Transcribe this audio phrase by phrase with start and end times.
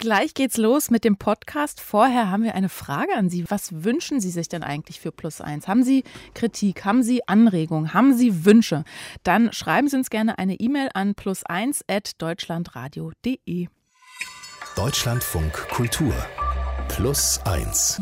[0.00, 1.80] Gleich geht's los mit dem Podcast.
[1.80, 3.50] Vorher haben wir eine Frage an Sie.
[3.50, 5.66] Was wünschen Sie sich denn eigentlich für Plus eins?
[5.66, 6.84] Haben Sie Kritik?
[6.84, 7.94] Haben Sie Anregungen?
[7.94, 8.84] Haben Sie Wünsche?
[9.24, 13.66] Dann schreiben Sie uns gerne eine E-Mail an plus1.deutschlandradio.de.
[14.76, 16.14] Deutschlandfunk Kultur
[16.86, 18.00] Plus eins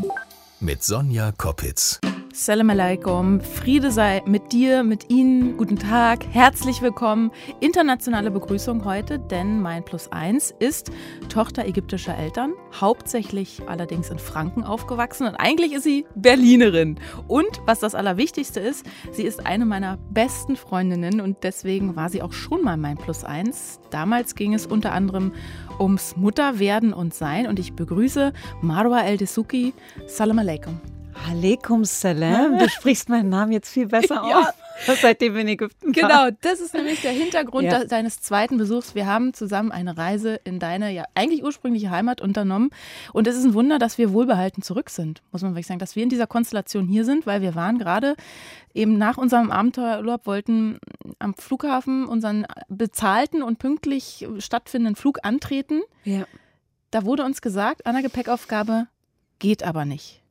[0.61, 1.99] mit Sonja Koppitz.
[2.39, 7.31] Salam alaikum, Friede sei mit dir, mit Ihnen, guten Tag, herzlich willkommen.
[7.61, 10.91] Internationale Begrüßung heute, denn mein Plus eins ist
[11.31, 17.01] Tochter ägyptischer Eltern, hauptsächlich allerdings in Franken aufgewachsen und eigentlich ist sie Berlinerin.
[17.27, 22.21] Und was das Allerwichtigste ist, sie ist eine meiner besten Freundinnen und deswegen war sie
[22.21, 23.81] auch schon mal mein Plus eins.
[23.89, 25.33] Damals ging es unter anderem
[25.81, 29.73] ums Mutterwerden und Sein und ich begrüße Marwa El-Desuki.
[30.07, 30.79] Salam alaikum.
[31.29, 32.59] Aleikum Salam.
[32.59, 34.41] Du sprichst meinen Namen jetzt viel besser Ja.
[34.89, 36.37] aus, seitdem wir in Ägypten Genau, waren.
[36.43, 37.79] das ist nämlich der Hintergrund Ja.
[37.81, 38.95] de- deines zweiten Besuchs.
[38.95, 42.71] Wir haben zusammen eine Reise in deine ja eigentlich ursprüngliche Heimat unternommen.
[43.13, 45.97] Und es ist ein Wunder, dass wir wohlbehalten zurück sind, muss man wirklich sagen, dass
[45.97, 48.15] wir in dieser Konstellation hier sind, weil wir waren gerade
[48.75, 50.79] eben nach unserem Abenteuerurlaub, wollten
[51.19, 55.81] am Flughafen unseren bezahlten und pünktlich stattfindenden Flug antreten.
[56.05, 56.25] Ja.
[56.91, 58.87] Da wurde uns gesagt, an der Gepäckaufgabe
[59.39, 60.23] geht aber nicht.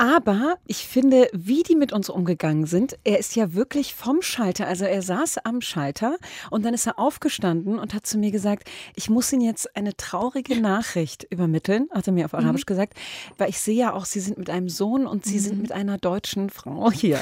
[0.00, 4.66] Aber ich finde, wie die mit uns umgegangen sind, er ist ja wirklich vom Schalter,
[4.66, 6.16] also er saß am Schalter
[6.50, 9.94] und dann ist er aufgestanden und hat zu mir gesagt, ich muss Ihnen jetzt eine
[9.94, 12.94] traurige Nachricht übermitteln, hat er mir auf Arabisch gesagt,
[13.36, 15.98] weil ich sehe ja auch, Sie sind mit einem Sohn und Sie sind mit einer
[15.98, 17.20] deutschen Frau hier.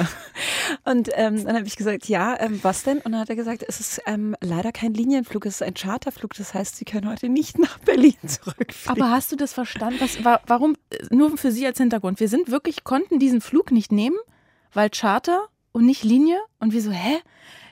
[0.84, 2.98] Und ähm, dann habe ich gesagt, ja, ähm, was denn?
[2.98, 6.34] Und dann hat er gesagt, es ist ähm, leider kein Linienflug, es ist ein Charterflug,
[6.34, 9.02] das heißt, Sie können heute nicht nach Berlin zurückfliegen.
[9.02, 9.96] Aber hast du das verstanden?
[9.98, 10.76] Was, wa- warum,
[11.10, 14.16] nur für Sie als Hintergrund, wir sind wirklich, konnten diesen Flug nicht nehmen,
[14.72, 16.38] weil Charter und nicht Linie.
[16.58, 17.20] Und wir so, hä?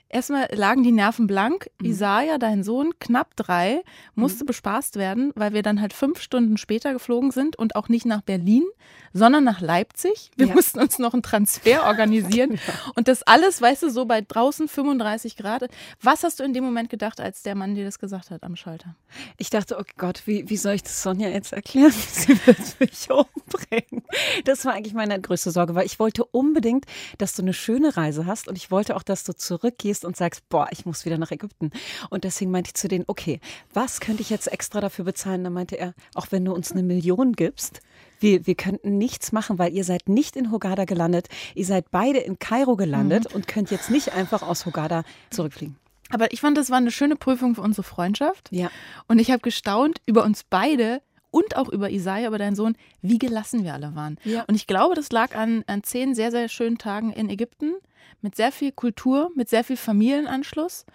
[0.08, 1.68] Erstmal lagen die Nerven blank.
[1.80, 1.86] Mhm.
[1.90, 3.82] Isaiah, dein Sohn, knapp drei,
[4.14, 8.06] musste bespaßt werden, weil wir dann halt fünf Stunden später geflogen sind und auch nicht
[8.06, 8.64] nach Berlin,
[9.12, 10.30] sondern nach Leipzig.
[10.36, 10.54] Wir Ja.
[10.54, 12.58] mussten uns noch einen Transfer organisieren.
[12.94, 15.64] Und das alles, weißt du, so bei draußen 35 Grad.
[16.00, 18.54] Was hast du in dem Moment gedacht, als der Mann dir das gesagt hat am
[18.56, 18.94] Schalter?
[19.38, 21.90] Ich dachte, oh Gott, wie, wie soll ich das Sonja jetzt erklären?
[22.12, 24.04] Sie wird mich umbringen.
[24.44, 26.84] Das war eigentlich meine größte Sorge, weil ich wollte unbedingt,
[27.18, 30.48] dass du eine schöne Reise hast und ich wollte auch, dass du zurückgehst und sagst,
[30.48, 31.70] boah, ich muss wieder nach Ägypten.
[32.10, 33.40] Und deswegen meinte ich zu denen, okay,
[33.74, 35.44] was könnte ich jetzt extra dafür bezahlen?
[35.44, 37.80] Dann meinte er, auch wenn du uns eine Million gibst,
[38.20, 41.28] wir, wir könnten nichts machen, weil ihr seid nicht in Hogada gelandet.
[41.54, 45.76] Ihr seid beide in Kairo gelandet und könnt jetzt nicht einfach aus Hogada zurückfliegen.
[46.10, 48.48] Aber ich fand, das war eine schöne Prüfung für unsere Freundschaft.
[48.50, 48.70] Ja.
[49.08, 53.18] Und ich habe gestaunt über uns beide und auch über Isaiah, über deinen Sohn, wie
[53.18, 54.18] gelassen wir alle waren.
[54.24, 54.44] Ja.
[54.46, 57.74] Und ich glaube, das lag an, an zehn sehr, sehr schönen Tagen in Ägypten
[58.20, 60.86] mit sehr viel Kultur, mit sehr viel Familienanschluss.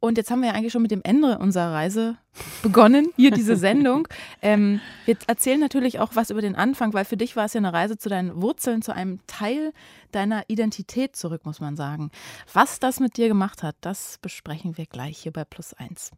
[0.00, 2.16] Und jetzt haben wir ja eigentlich schon mit dem Ende unserer Reise
[2.62, 4.06] begonnen, hier diese Sendung.
[4.42, 7.58] ähm, wir erzählen natürlich auch was über den Anfang, weil für dich war es ja
[7.58, 9.72] eine Reise zu deinen Wurzeln, zu einem Teil
[10.12, 12.10] deiner Identität zurück, muss man sagen.
[12.52, 16.10] Was das mit dir gemacht hat, das besprechen wir gleich hier bei Plus Eins.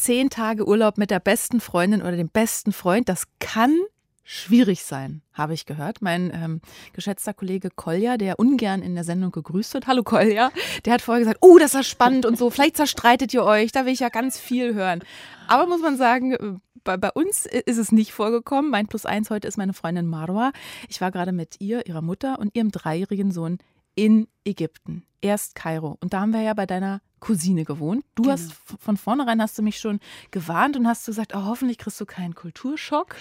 [0.00, 3.76] Zehn Tage Urlaub mit der besten Freundin oder dem besten Freund, das kann
[4.24, 6.02] schwierig sein, habe ich gehört.
[6.02, 6.60] Mein ähm,
[6.92, 10.50] geschätzter Kollege Kolja, der ungern in der Sendung gegrüßt wird, hallo Kolja,
[10.84, 13.84] der hat vorher gesagt, oh, das ist spannend und so, vielleicht zerstreitet ihr euch, da
[13.84, 15.00] will ich ja ganz viel hören.
[15.48, 18.70] Aber muss man sagen, äh, bei, bei uns ist es nicht vorgekommen.
[18.70, 20.52] Mein Plus eins heute ist meine Freundin Marwa.
[20.88, 23.58] Ich war gerade mit ihr, ihrer Mutter und ihrem dreijährigen Sohn
[23.94, 25.04] in Ägypten.
[25.20, 25.98] Erst Kairo.
[26.00, 28.04] Und da haben wir ja bei deiner Cousine gewohnt.
[28.14, 30.00] Du hast von vornherein hast du mich schon
[30.30, 33.14] gewarnt und hast gesagt, oh, hoffentlich kriegst du keinen Kulturschock.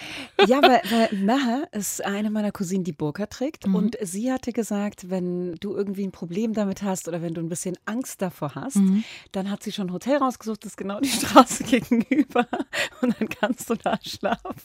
[0.47, 3.67] Ja, weil, weil Maha ist eine meiner Cousinen, die Burka trägt.
[3.67, 3.75] Mhm.
[3.75, 7.49] Und sie hatte gesagt, wenn du irgendwie ein Problem damit hast oder wenn du ein
[7.49, 9.03] bisschen Angst davor hast, Mhm.
[9.33, 12.47] dann hat sie schon ein Hotel rausgesucht, das ist genau die Straße gegenüber.
[13.01, 14.55] Und dann kannst du da schlafen.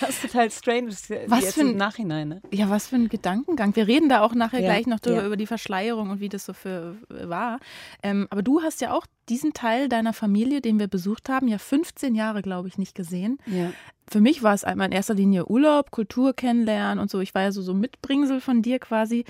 [0.00, 0.88] Das ist total strange.
[1.26, 2.42] Was für ein- im Nachhinein, ne?
[2.52, 3.74] Ja, was für ein Gedankengang.
[3.76, 5.26] Wir reden da auch nachher Ja, gleich noch drüber, ja.
[5.26, 7.60] über die Verschleierung und wie das so für war.
[8.02, 11.58] Ähm, aber du hast ja auch diesen Teil deiner Familie, den wir besucht haben, ja
[11.58, 13.38] 15 Jahre, glaube ich, nicht gesehen.
[13.46, 13.72] Ja.
[14.10, 17.20] Für mich war es einmal in erster Linie Urlaub, Kultur kennenlernen und so.
[17.20, 19.24] Ich war ja so, so Mitbringsel von dir quasi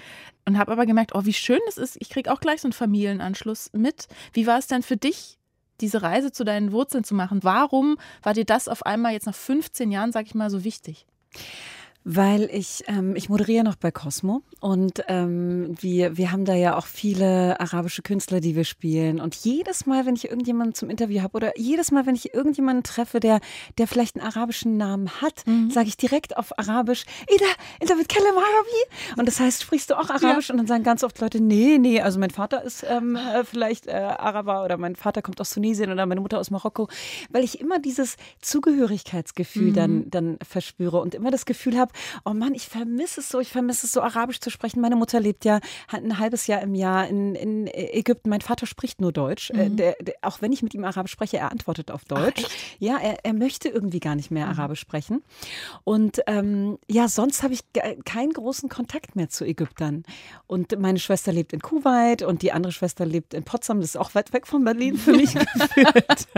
[0.47, 1.97] und habe aber gemerkt, oh, wie schön es ist.
[2.01, 4.09] Ich kriege auch gleich so einen Familienanschluss mit.
[4.33, 5.39] Wie war es denn für dich,
[5.81, 7.41] diese Reise zu deinen Wurzeln zu machen?
[7.43, 11.07] Warum war dir das auf einmal jetzt nach 15 Jahren, sag ich mal, so wichtig?
[12.05, 16.77] Weil ich, ähm, ich moderiere noch bei Cosmo und ähm, wir, wir haben da ja
[16.77, 19.21] auch viele arabische Künstler, die wir spielen.
[19.21, 22.83] Und jedes Mal, wenn ich irgendjemanden zum Interview habe oder jedes Mal, wenn ich irgendjemanden
[22.83, 23.41] treffe, der,
[23.77, 25.71] der vielleicht einen arabischen Namen hat, mhm.
[25.71, 27.45] sage ich direkt auf Arabisch, Ida,
[27.83, 29.19] Ida mit Kelem Arabi.
[29.19, 30.49] Und das heißt, sprichst du auch Arabisch?
[30.49, 30.55] Ja.
[30.55, 33.87] Und dann sagen ganz oft Leute, nee, nee, also mein Vater ist ähm, äh, vielleicht
[33.87, 36.89] äh, Araber oder mein Vater kommt aus Tunesien oder meine Mutter aus Marokko.
[37.31, 39.75] Weil ich immer dieses Zugehörigkeitsgefühl mhm.
[39.75, 41.90] dann, dann verspüre und immer das Gefühl habe,
[42.25, 44.81] oh Mann, ich vermisse es so, ich vermisse es so, Arabisch zu sprechen.
[44.81, 48.31] Meine Mutter lebt ja ein halbes Jahr im Jahr in, in Ägypten.
[48.31, 49.51] Mein Vater spricht nur Deutsch.
[49.51, 49.77] Äh, mhm.
[49.77, 52.45] Der, der, auch wenn ich mit ihm Arabisch spreche, er antwortet auf Deutsch.
[52.47, 54.53] Ach, ja, er, er möchte irgendwie gar nicht mehr mhm.
[54.53, 55.23] Arabisch sprechen.
[55.85, 57.61] Und ähm, ja, sonst habe ich
[58.05, 60.05] keinen großen Kontakt mehr zu Ägyptern.
[60.47, 63.81] Und meine Schwester lebt in Kuwait und die andere Schwester lebt in Potsdam.
[63.81, 66.29] Das ist auch weit weg von Berlin für mich gefühlt.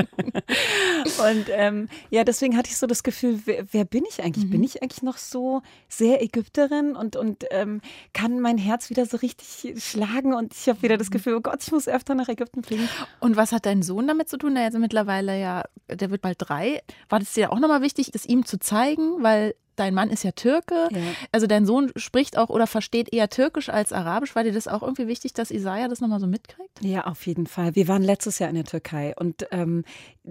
[1.19, 4.46] und ähm, ja, deswegen hatte ich so das Gefühl, wer, wer bin ich eigentlich?
[4.46, 4.50] Mhm.
[4.50, 5.41] Bin ich eigentlich noch so
[5.88, 7.80] sehr Ägypterin und, und ähm,
[8.12, 11.12] kann mein Herz wieder so richtig schlagen und ich habe wieder das mhm.
[11.12, 12.88] Gefühl, oh Gott, ich muss öfter nach Ägypten fliegen.
[13.20, 14.54] Und was hat dein Sohn damit zu tun?
[14.54, 16.82] Der ist mittlerweile ja, der wird bald drei.
[17.08, 19.22] War das dir auch nochmal wichtig, das ihm zu zeigen?
[19.22, 20.88] Weil dein Mann ist ja Türke.
[20.90, 21.00] Ja.
[21.30, 24.34] Also dein Sohn spricht auch oder versteht eher Türkisch als Arabisch.
[24.34, 26.70] War dir das auch irgendwie wichtig, dass Isaiah das nochmal so mitkriegt?
[26.80, 27.74] Ja, auf jeden Fall.
[27.74, 29.84] Wir waren letztes Jahr in der Türkei und ähm,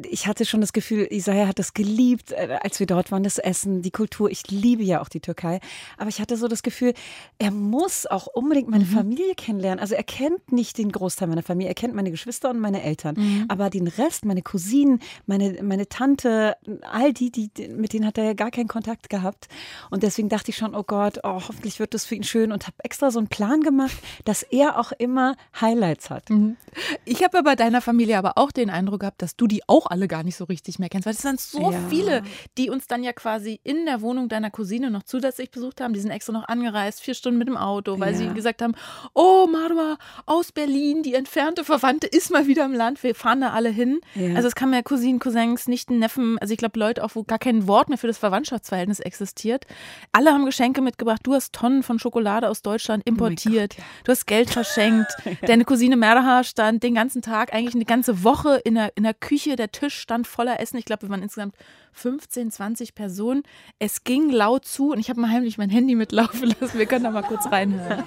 [0.10, 3.38] ich hatte schon das Gefühl, Isaiah hat das geliebt, äh, als wir dort waren, das
[3.38, 4.30] Essen, die Kultur.
[4.30, 5.60] Ich liebe ja auch die Türkei.
[5.98, 6.94] Aber ich hatte so das Gefühl,
[7.40, 8.90] er muss auch unbedingt meine mhm.
[8.90, 9.80] Familie kennenlernen.
[9.80, 11.72] Also er kennt nicht den Großteil meiner Familie.
[11.72, 13.16] Er kennt meine Geschwister und meine Eltern.
[13.18, 13.46] Mhm.
[13.50, 16.56] Aber den Rest, meine Cousinen, meine, meine Tante,
[16.90, 19.50] all die, die, mit denen hat er ja gar keinen Kontakt gehabt.
[19.90, 22.66] Und deswegen dachte ich schon, oh Gott, oh, hoffentlich wird das für ihn schön und
[22.66, 26.30] habe extra so einen Plan gemacht, dass er auch immer Highlights hat.
[26.30, 26.56] Mhm.
[27.04, 30.08] Ich habe bei deiner Familie aber auch den Eindruck gehabt, dass du die auch alle
[30.08, 31.80] gar nicht so richtig mehr kennst, weil es sind so ja.
[31.90, 32.24] viele,
[32.58, 35.94] die uns dann ja quasi in der Wohnung deiner Cousine noch zusätzlich besucht haben.
[35.94, 38.20] Die sind extra noch angereist, vier Stunden mit dem Auto, weil ja.
[38.20, 38.74] sie gesagt haben,
[39.14, 43.52] oh Marwa aus Berlin, die entfernte Verwandte ist mal wieder im Land, wir fahren da
[43.52, 44.00] alle hin.
[44.16, 44.36] Ja.
[44.36, 47.40] Also es kamen ja Cousinen, Cousins, Nichten, Neffen, also ich glaube Leute auch, wo gar
[47.40, 49.66] kein Wort mehr für das Verwandtschaftsverhältnis existiert.
[50.12, 54.06] Alle haben Geschenke mitgebracht, du hast Tonnen von Schokolade aus Deutschland oh importiert, oh Gott,
[54.06, 55.12] du hast Geld verschenkt,
[55.48, 59.14] deine Cousine Merha stand den ganzen Tag, eigentlich eine ganze Woche in der, in der
[59.14, 60.78] Küche, der Tisch stand voller Essen.
[60.78, 61.56] Ich glaube, wir waren insgesamt
[61.94, 63.44] 15, 20 Personen.
[63.80, 66.78] Es ging laut zu und ich habe mal heimlich mein Handy mitlaufen lassen.
[66.78, 68.04] Wir können da mal kurz reinhören.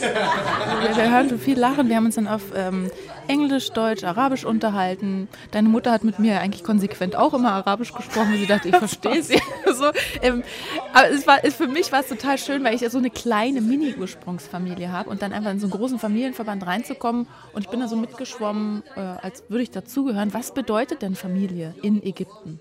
[0.00, 1.88] Wir, wir hören viel Lachen.
[1.88, 2.90] Wir haben uns dann auf ähm,
[3.28, 5.28] Englisch, Deutsch, Arabisch unterhalten.
[5.50, 8.76] Deine Mutter hat mit mir eigentlich konsequent auch immer Arabisch gesprochen, weil sie dachte, ich
[8.76, 9.40] verstehe sie.
[9.66, 9.90] so,
[10.22, 10.42] ähm,
[10.92, 13.60] aber es war, für mich war es total schön, weil ich ja so eine kleine
[13.60, 17.28] Mini-Ursprungsfamilie habe und dann einfach in so einen großen Familienverband reinzukommen.
[17.52, 20.32] Und ich bin da so mitgeschwommen, äh, als würde ich dazugehören.
[20.32, 22.60] Was bedeutet denn Familie in Ägypten?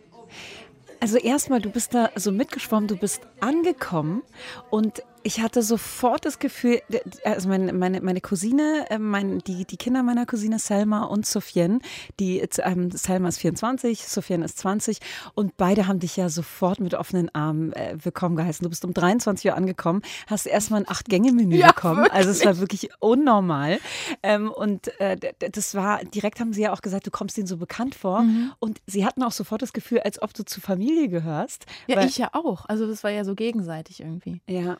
[1.00, 4.24] Also erstmal, du bist da so mitgeschwommen, du bist angekommen
[4.72, 6.82] und ich hatte sofort das Gefühl,
[7.26, 11.80] also meine, meine, meine Cousine, äh, mein, die, die Kinder meiner Cousine Selma und Sofiane,
[12.18, 15.00] die, ähm, Selma ist 24, Sofiane ist 20
[15.34, 18.64] und beide haben dich ja sofort mit offenen Armen äh, willkommen geheißen.
[18.64, 22.04] Du bist um 23 Uhr angekommen, hast erstmal ein Acht-Gänge-Menü ja, bekommen.
[22.04, 22.14] Wirklich?
[22.14, 23.80] Also es war wirklich unnormal.
[24.24, 25.18] Ähm, und äh,
[25.52, 28.22] das war, direkt haben sie ja auch gesagt, du kommst ihnen so bekannt vor.
[28.22, 28.54] Mhm.
[28.60, 31.66] Und sie hatten auch sofort das Gefühl, als ob du zur Familie gehörst.
[31.88, 32.64] Ja, ich ja auch.
[32.70, 34.40] Also das war ja so gegenseitig irgendwie.
[34.48, 34.78] Ja.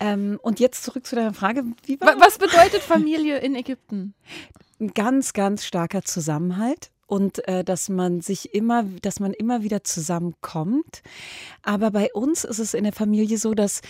[0.00, 1.64] Ähm, und jetzt zurück zu deiner Frage.
[2.00, 4.14] Was bedeutet Familie in Ägypten?
[4.80, 9.84] Ein ganz, ganz starker Zusammenhalt und äh, dass man sich immer, dass man immer wieder
[9.84, 11.02] zusammenkommt.
[11.62, 13.82] Aber bei uns ist es in der Familie so, dass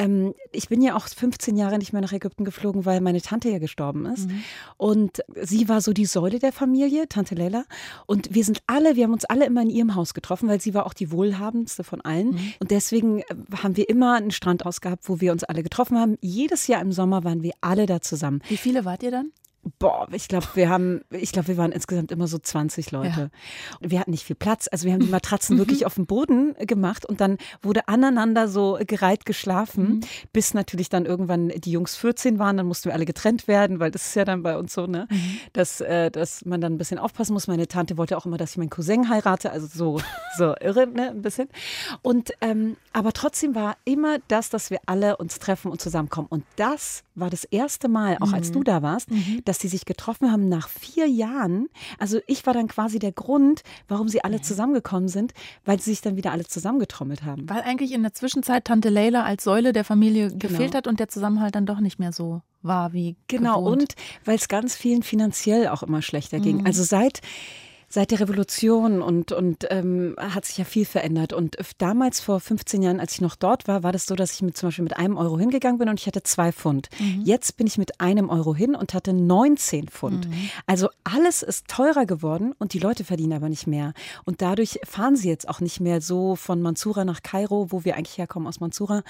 [0.00, 3.50] ähm, ich bin ja auch 15 Jahre nicht mehr nach Ägypten geflogen, weil meine Tante
[3.50, 4.28] ja gestorben ist.
[4.28, 4.42] Mhm.
[4.78, 7.64] Und sie war so die Säule der Familie, Tante Leila.
[8.06, 10.72] Und wir sind alle, wir haben uns alle immer in ihrem Haus getroffen, weil sie
[10.72, 12.30] war auch die wohlhabendste von allen.
[12.30, 12.52] Mhm.
[12.60, 13.24] Und deswegen äh,
[13.62, 16.16] haben wir immer einen Strand ausgehabt, wo wir uns alle getroffen haben.
[16.22, 18.40] Jedes Jahr im Sommer waren wir alle da zusammen.
[18.48, 19.32] Wie viele wart ihr dann?
[19.78, 23.30] Boah, ich glaube, wir haben, ich glaube, wir waren insgesamt immer so 20 Leute.
[23.82, 23.90] Ja.
[23.90, 24.68] Wir hatten nicht viel Platz.
[24.72, 25.60] Also wir haben die Matratzen mhm.
[25.60, 30.00] wirklich auf dem Boden gemacht und dann wurde aneinander so gereiht geschlafen, mhm.
[30.32, 32.56] bis natürlich dann irgendwann die Jungs 14 waren.
[32.56, 35.06] Dann mussten wir alle getrennt werden, weil das ist ja dann bei uns so, ne,
[35.10, 35.38] mhm.
[35.52, 37.46] dass, äh, dass man dann ein bisschen aufpassen muss.
[37.46, 40.00] Meine Tante wollte auch immer, dass ich meinen Cousin heirate, also so,
[40.38, 41.48] so irre, ne, ein bisschen.
[42.00, 46.28] Und ähm, aber trotzdem war immer das, dass wir alle uns treffen und zusammenkommen.
[46.30, 48.54] Und das war das erste Mal, auch als mhm.
[48.54, 51.66] du da warst, mhm dass die sich getroffen haben nach vier Jahren.
[51.98, 55.32] Also ich war dann quasi der Grund, warum sie alle zusammengekommen sind,
[55.64, 57.50] weil sie sich dann wieder alle zusammengetrommelt haben.
[57.50, 61.08] Weil eigentlich in der Zwischenzeit Tante Leila als Säule der Familie gefehlt hat und der
[61.08, 63.80] Zusammenhalt dann doch nicht mehr so war wie Genau, gewohnt.
[63.82, 66.42] und weil es ganz vielen finanziell auch immer schlechter Mhm.
[66.42, 66.66] ging.
[66.66, 67.20] Also seit
[67.92, 71.32] Seit der Revolution und, und ähm, hat sich ja viel verändert.
[71.32, 74.42] Und damals, vor 15 Jahren, als ich noch dort war, war das so, dass ich
[74.42, 76.88] mit, zum Beispiel mit einem Euro hingegangen bin und ich hatte zwei Pfund.
[77.00, 77.22] Mhm.
[77.24, 80.28] Jetzt bin ich mit einem Euro hin und hatte 19 Pfund.
[80.28, 80.50] Mhm.
[80.66, 83.92] Also alles ist teurer geworden und die Leute verdienen aber nicht mehr.
[84.24, 87.96] Und dadurch fahren sie jetzt auch nicht mehr so von Mansura nach Kairo, wo wir
[87.96, 89.02] eigentlich herkommen aus Mansura.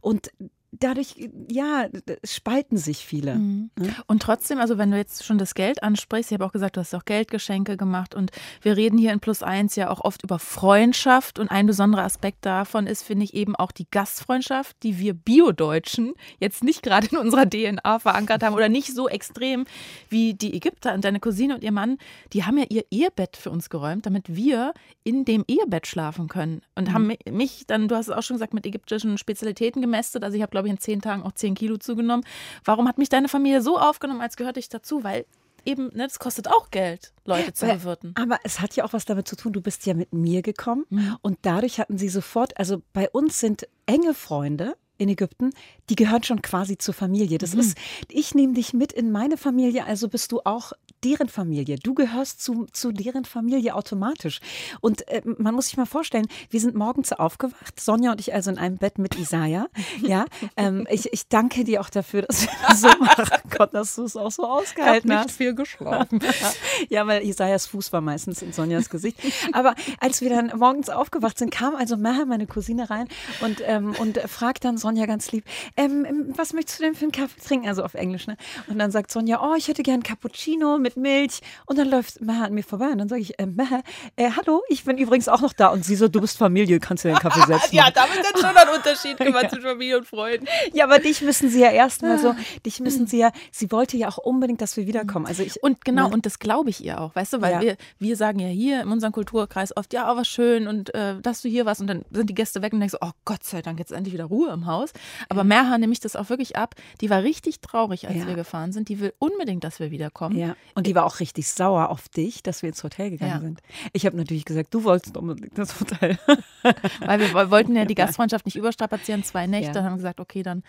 [0.00, 0.32] Und
[0.80, 1.86] dadurch, ja,
[2.24, 3.36] spalten sich viele.
[3.36, 3.70] Mhm.
[4.06, 6.80] Und trotzdem, also wenn du jetzt schon das Geld ansprichst, ich habe auch gesagt, du
[6.80, 8.30] hast auch Geldgeschenke gemacht und
[8.62, 12.44] wir reden hier in Plus Eins ja auch oft über Freundschaft und ein besonderer Aspekt
[12.46, 17.18] davon ist, finde ich, eben auch die Gastfreundschaft, die wir Bio-Deutschen jetzt nicht gerade in
[17.18, 19.64] unserer DNA verankert haben oder nicht so extrem
[20.08, 21.98] wie die Ägypter und deine Cousine und ihr Mann,
[22.32, 24.72] die haben ja ihr Ehebett für uns geräumt, damit wir
[25.04, 28.36] in dem Ehebett schlafen können und haben mi- mich dann, du hast es auch schon
[28.36, 31.54] gesagt, mit ägyptischen Spezialitäten gemästet, also ich habe glaube ich in zehn Tagen auch zehn
[31.54, 32.24] Kilo zugenommen.
[32.64, 35.04] Warum hat mich deine Familie so aufgenommen, als gehörte ich dazu?
[35.04, 35.26] Weil
[35.64, 38.14] eben, ne, das kostet auch Geld, Leute zu Weil- bewirten.
[38.16, 40.84] Aber es hat ja auch was damit zu tun, du bist ja mit mir gekommen
[40.90, 41.16] Mhm.
[41.22, 45.50] und dadurch hatten sie sofort, also bei uns sind enge Freunde in Ägypten,
[45.88, 47.36] die gehören schon quasi zur Familie.
[47.36, 47.38] Mhm.
[47.38, 47.78] Das ist,
[48.08, 50.72] ich nehme dich mit in meine Familie, also bist du auch
[51.04, 51.76] deren Familie.
[51.76, 54.40] Du gehörst zu, zu deren Familie automatisch.
[54.80, 58.50] Und äh, man muss sich mal vorstellen, wir sind morgens aufgewacht, Sonja und ich also
[58.50, 59.68] in einem Bett mit Isaiah.
[60.02, 60.24] Ja,
[60.56, 63.38] ähm, ich, ich danke dir auch dafür, dass wir das so machen.
[63.56, 65.30] Gott, dass du es auch so ausgehalten hast.
[65.30, 66.20] viel geschlafen.
[66.88, 69.18] Ja, weil Isaias Fuß war meistens in Sonjas Gesicht.
[69.52, 73.08] Aber als wir dann morgens aufgewacht sind, kam also Meher, meine Cousine, rein
[73.40, 75.44] und, ähm, und fragt dann Sonja ganz lieb,
[75.76, 77.68] ähm, was möchtest du denn für einen Kaffee trinken?
[77.68, 78.36] Also auf Englisch, ne?
[78.66, 81.40] Und dann sagt Sonja, oh, ich hätte gern Cappuccino mit Milch.
[81.66, 83.82] Und dann läuft Meher an mir vorbei und dann sage ich, äh, Meher,
[84.16, 85.68] äh, hallo, ich bin übrigens auch noch da.
[85.68, 87.60] Und sie so, du bist Familie, kannst du den Kaffee machen.
[87.72, 90.46] Ja, damit hat schon ein Unterschied gemacht zwischen Familie und Freunden.
[90.72, 92.34] Ja, aber dich müssen sie ja erstmal so,
[92.64, 95.26] dich müssen sie ja, sie wollte ja auch unbedingt, dass wir wiederkommen.
[95.26, 96.14] Also ich, Und genau, Ne?
[96.14, 97.60] und das glaube ich ihr auch, weißt du, weil Ja.
[97.60, 101.20] wir, wir sagen ja hier in unserem Kulturkreis oft, ja, oh, was schön und äh,
[101.20, 103.62] dass du hier warst und dann sind die Gäste weg und denkst, oh Gott sei
[103.62, 104.90] Dank, jetzt endlich wieder Ruhe im Haus.
[105.28, 106.74] Aber Merha nehme ich das auch wirklich ab.
[107.00, 108.26] Die war richtig traurig, als Ja.
[108.26, 108.88] wir gefahren sind.
[108.88, 110.36] Die will unbedingt, dass wir wiederkommen.
[110.38, 113.40] Ja, und die war auch richtig sauer auf dich, dass wir ins Hotel gegangen Ja.
[113.40, 113.60] sind.
[113.92, 116.18] Ich habe natürlich gesagt, du wolltest unbedingt das Hotel.
[117.00, 119.68] Weil wir woll- wollten ja die Gastfreundschaft nicht überstrapazieren, zwei Nächte.
[119.68, 119.72] Ja.
[119.74, 120.62] Dann haben wir gesagt, okay, dann,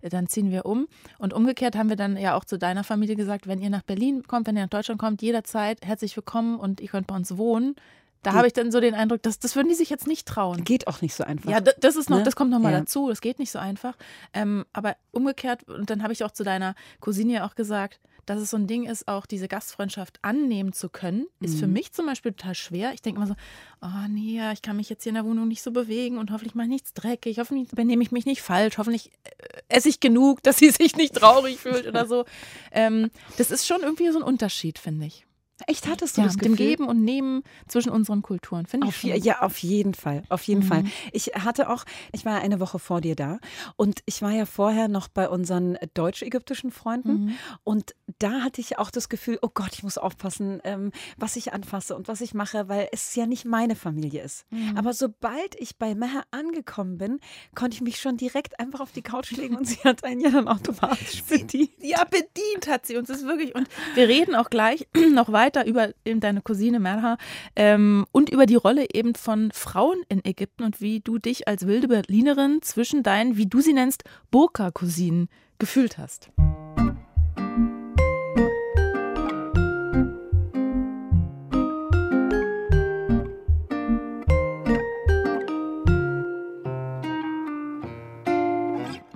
[0.00, 0.88] äh, dann ziehen wir um.
[1.18, 4.22] Und umgekehrt haben wir dann ja auch zu deiner Familie gesagt, wenn ihr nach Berlin
[4.26, 7.76] kommt, wenn ihr nach Deutschland kommt, jederzeit herzlich willkommen und ihr könnt bei uns wohnen.
[8.24, 10.62] Da habe ich dann so den Eindruck, dass, das würden die sich jetzt nicht trauen.
[10.62, 11.50] Geht auch nicht so einfach.
[11.50, 12.22] Ja, das ist noch, Ne?
[12.22, 12.78] das kommt noch mal Ja.
[12.78, 13.08] dazu.
[13.08, 13.96] Das geht nicht so einfach.
[14.32, 18.40] Ähm, aber umgekehrt, und dann habe ich auch zu deiner Cousine ja auch gesagt, dass
[18.40, 21.58] es so ein Ding ist, auch diese Gastfreundschaft annehmen zu können, ist Mhm.
[21.58, 22.92] für mich zum Beispiel total schwer.
[22.94, 23.34] Ich denke immer so,
[23.82, 26.30] oh nee, ja, ich kann mich jetzt hier in der Wohnung nicht so bewegen und
[26.30, 30.00] hoffentlich mache ich nichts dreckig, hoffentlich benehme ich mich nicht falsch, hoffentlich äh, esse ich
[30.00, 32.24] genug, dass sie sich nicht traurig fühlt oder so.
[32.70, 35.26] Ähm, das ist schon irgendwie so ein Unterschied, finde ich.
[35.66, 36.66] Echt hattest du Ja, das mit dem Gefühl?
[36.66, 39.14] Geben und Nehmen zwischen unseren Kulturen, finde ich Auf, schon.
[39.22, 40.66] ja, auf jeden Fall, auf jeden Mhm.
[40.66, 40.84] Fall.
[41.12, 43.38] Ich hatte auch, ich war ja eine Woche vor dir da
[43.76, 47.34] und ich war ja vorher noch bei unseren deutsch-ägyptischen Freunden Mhm.
[47.64, 51.52] und da hatte ich auch das Gefühl, oh Gott, ich muss aufpassen, ähm, was ich
[51.52, 54.44] anfasse und was ich mache, weil es ja nicht meine Familie ist.
[54.50, 54.76] Mhm.
[54.76, 57.20] Aber sobald ich bei Meher angekommen bin,
[57.54, 60.30] konnte ich mich schon direkt einfach auf die Couch legen und sie hat einen ja
[60.30, 61.70] dann automatisch bedient.
[61.80, 63.08] Ja, bedient hat sie uns.
[63.08, 63.54] Das ist wirklich.
[63.54, 67.18] Und wir reden auch gleich noch weiter über eben deine Cousine Merha
[67.54, 71.66] ähm, und über die Rolle eben von Frauen in Ägypten und wie du dich als
[71.66, 75.28] wilde Berlinerin zwischen deinen, wie du sie nennst, Burka-Cousinen
[75.58, 76.30] gefühlt hast.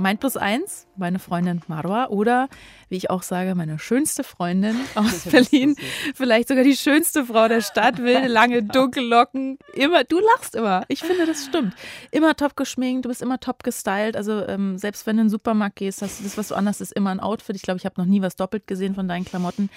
[0.06, 2.48] Mein Plus eins, meine Freundin Marwa oder,
[2.88, 5.74] wie ich auch sage, meine schönste Freundin aus Berlin.
[6.14, 9.58] Vielleicht sogar die schönste Frau der Stadt, wilde, lange, dunkle Locken.
[9.74, 10.84] Immer, du lachst immer.
[10.86, 11.74] Ich finde, das stimmt.
[12.12, 14.16] Immer top geschminkt, du bist immer top gestylt.
[14.16, 16.80] Also ähm, selbst wenn du in den Supermarkt gehst, hast du das, was du anhast,
[16.80, 17.56] ist immer ein Outfit.
[17.56, 19.70] Ich glaube, ich habe noch nie was doppelt gesehen von deinen Klamotten.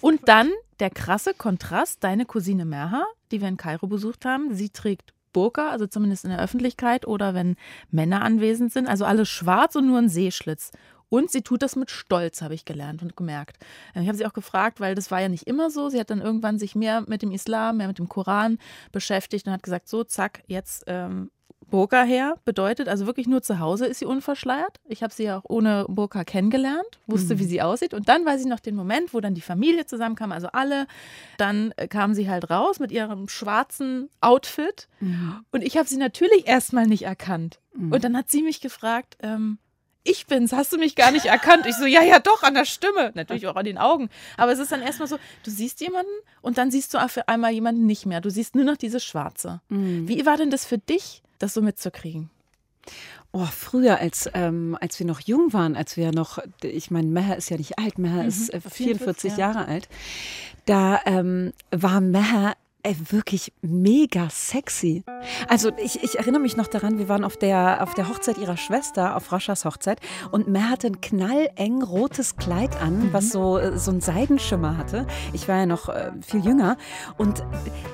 [0.00, 0.50] Und dann
[0.80, 5.68] der krasse Kontrast, deine Cousine Merha, die wir in Kairo besucht haben, sie trägt Burka,
[5.68, 7.56] also zumindest in der Öffentlichkeit oder wenn
[7.90, 10.70] Männer anwesend sind, also alles schwarz und nur ein Seeschlitz.
[11.10, 13.58] Und sie tut das mit Stolz, habe ich gelernt und gemerkt.
[13.94, 15.90] Äh, Ich habe sie auch gefragt, weil das war ja nicht immer so.
[15.90, 18.58] Sie hat dann irgendwann sich mehr mit dem Islam, mehr mit dem Koran
[18.90, 21.30] beschäftigt und hat gesagt, so, zack, jetzt ähm,
[21.70, 24.80] Burka her bedeutet, also wirklich nur zu Hause ist sie unverschleiert.
[24.86, 27.38] Ich habe sie ja auch ohne Burka kennengelernt, wusste, mhm.
[27.40, 27.94] wie sie aussieht.
[27.94, 30.86] Und dann weiß ich noch den Moment, wo dann die Familie zusammenkam, also alle.
[31.38, 34.88] Dann äh, kam sie halt raus mit ihrem schwarzen Outfit.
[35.00, 35.44] Mhm.
[35.50, 37.60] Und ich habe sie natürlich erstmal nicht erkannt.
[37.74, 37.92] Mhm.
[37.92, 39.58] Und dann hat sie mich gefragt, ähm,
[40.04, 41.66] ich bin's, hast du mich gar nicht erkannt?
[41.66, 44.10] Ich so, ja, ja, doch, an der Stimme, natürlich auch an den Augen.
[44.36, 47.52] Aber es ist dann erstmal so, du siehst jemanden und dann siehst du auf einmal
[47.52, 48.20] jemanden nicht mehr.
[48.20, 49.62] Du siehst nur noch dieses Schwarze.
[49.70, 50.06] Mhm.
[50.06, 52.30] Wie war denn das für dich, das so mitzukriegen?
[53.32, 57.36] Oh, früher, als, ähm, als wir noch jung waren, als wir noch, ich meine, Meher
[57.36, 58.28] ist ja nicht alt, Meher mhm.
[58.28, 59.38] ist äh, 44, 44 ja.
[59.38, 59.88] Jahre alt,
[60.66, 65.04] da ähm, war Meher ey, wirklich mega sexy.
[65.48, 68.58] Also ich, ich erinnere mich noch daran, wir waren auf der, auf der Hochzeit ihrer
[68.58, 70.00] Schwester, auf Raschas Hochzeit
[70.30, 73.12] und Mer hatte ein knalleng rotes Kleid an, mhm.
[73.12, 75.06] was so, äh, so einen Seidenschimmer hatte.
[75.32, 76.76] Ich war ja noch äh, viel jünger
[77.16, 77.40] und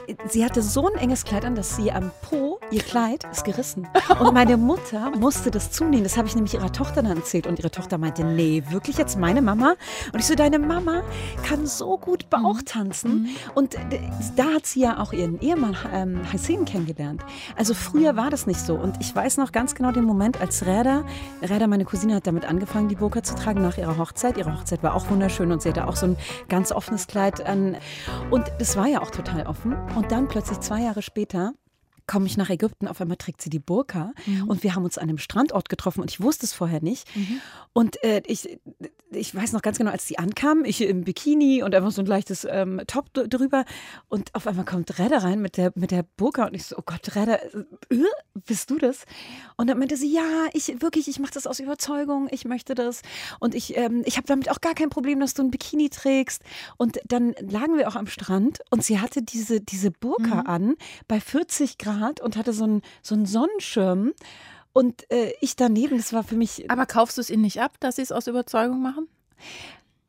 [0.09, 3.45] äh, sie hatte so ein enges Kleid an, dass sie am Po, ihr Kleid ist
[3.45, 3.87] gerissen.
[4.21, 6.03] Und meine Mutter musste das zunehmen.
[6.03, 9.19] Das habe ich nämlich ihrer Tochter dann erzählt und ihre Tochter meinte, nee, wirklich jetzt
[9.19, 9.77] meine Mama?
[10.13, 11.03] Und ich so, deine Mama
[11.47, 12.65] kann so gut Bauch mhm.
[12.65, 13.13] tanzen.
[13.23, 13.29] Mhm.
[13.55, 13.77] Und
[14.37, 17.23] da hat sie ja auch ihren Ehemann ähm, Hassin kennengelernt.
[17.57, 18.75] Also früher war das nicht so.
[18.75, 21.05] Und ich weiß noch ganz genau den Moment, als Räder,
[21.43, 24.37] Räder, meine Cousine, hat damit angefangen, die Burka zu tragen nach ihrer Hochzeit.
[24.37, 26.17] Ihre Hochzeit war auch wunderschön und sie hatte auch so ein
[26.49, 27.77] ganz offenes Kleid an.
[28.31, 29.77] Und das war ja auch total offen.
[29.95, 31.53] Und dann plötzlich zwei Jahre später
[32.11, 34.49] komme ich nach Ägypten, auf einmal trägt sie die Burka mhm.
[34.49, 37.07] und wir haben uns an einem Strandort getroffen und ich wusste es vorher nicht.
[37.15, 37.41] Mhm.
[37.73, 38.59] Und äh, ich,
[39.13, 42.07] ich weiß noch ganz genau, als sie ankam, ich im Bikini und einfach so ein
[42.07, 43.65] leichtes ähm, Top drüber
[44.09, 46.83] und auf einmal kommt Redder rein mit der, mit der Burka und ich so, oh
[46.85, 48.03] Gott, Redder, äh,
[48.45, 49.05] bist du das?
[49.57, 53.03] Und dann meinte sie, ja, ich wirklich, ich mache das aus Überzeugung, ich möchte das
[53.39, 56.43] und ich, ähm, ich habe damit auch gar kein Problem, dass du ein Bikini trägst.
[56.77, 60.47] Und dann lagen wir auch am Strand und sie hatte diese, diese Burka mhm.
[60.47, 60.75] an
[61.07, 64.13] bei 40 Grad Fahrrad und hatte so einen, so einen Sonnenschirm.
[64.73, 66.71] Und äh, ich daneben, das war für mich.
[66.71, 69.09] Aber kaufst du es ihnen nicht ab, dass sie es aus Überzeugung machen?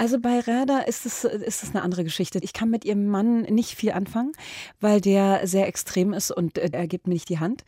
[0.02, 2.40] Also bei Rada ist es, ist es eine andere Geschichte.
[2.42, 4.32] Ich kann mit ihrem Mann nicht viel anfangen,
[4.80, 7.64] weil der sehr extrem ist und äh, er gibt mir nicht die Hand.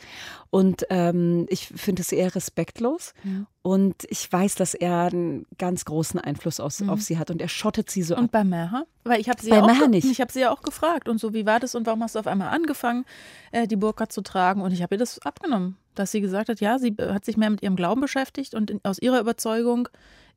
[0.49, 3.13] Und ähm, ich finde es eher respektlos.
[3.23, 3.45] Ja.
[3.61, 6.89] Und ich weiß, dass er einen ganz großen Einfluss aus, mhm.
[6.89, 8.23] auf sie hat und er schottet sie so und ab.
[8.23, 8.85] Und bei Meha?
[9.03, 10.09] Weil ich habe sie, ja auch, nicht.
[10.09, 12.19] Ich hab sie ja auch gefragt und so, wie war das und warum hast du
[12.19, 13.05] auf einmal angefangen,
[13.51, 14.63] äh, die Burka zu tragen?
[14.63, 17.51] Und ich habe ihr das abgenommen, dass sie gesagt hat, ja, sie hat sich mehr
[17.51, 19.87] mit ihrem Glauben beschäftigt und in, aus ihrer Überzeugung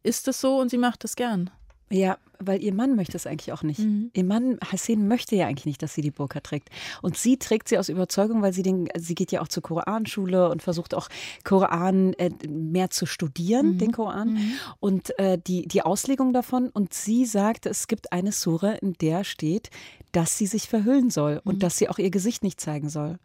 [0.03, 1.49] ist es so und sie macht es gern.
[1.88, 3.78] Ja, weil ihr Mann möchte es eigentlich auch nicht.
[3.78, 4.11] Mhm.
[4.12, 6.69] Ihr Mann, Hassan, möchte ja eigentlich nicht, dass sie die Burka trägt.
[7.00, 10.51] Und sie trägt sie aus Überzeugung, weil sie den, sie geht ja auch zur Koranschule
[10.51, 11.09] und versucht auch
[11.44, 13.79] Koran äh, mehr zu studieren, mhm.
[13.79, 14.35] den Koran.
[14.35, 14.53] Mhm.
[14.81, 16.68] Und äh, die, die Auslegung davon.
[16.70, 19.70] Und sie sagt, es gibt eine Sure, in der steht,
[20.12, 21.61] dass sie sich verhüllen soll und mhm.
[21.61, 23.18] dass sie auch ihr Gesicht nicht zeigen soll.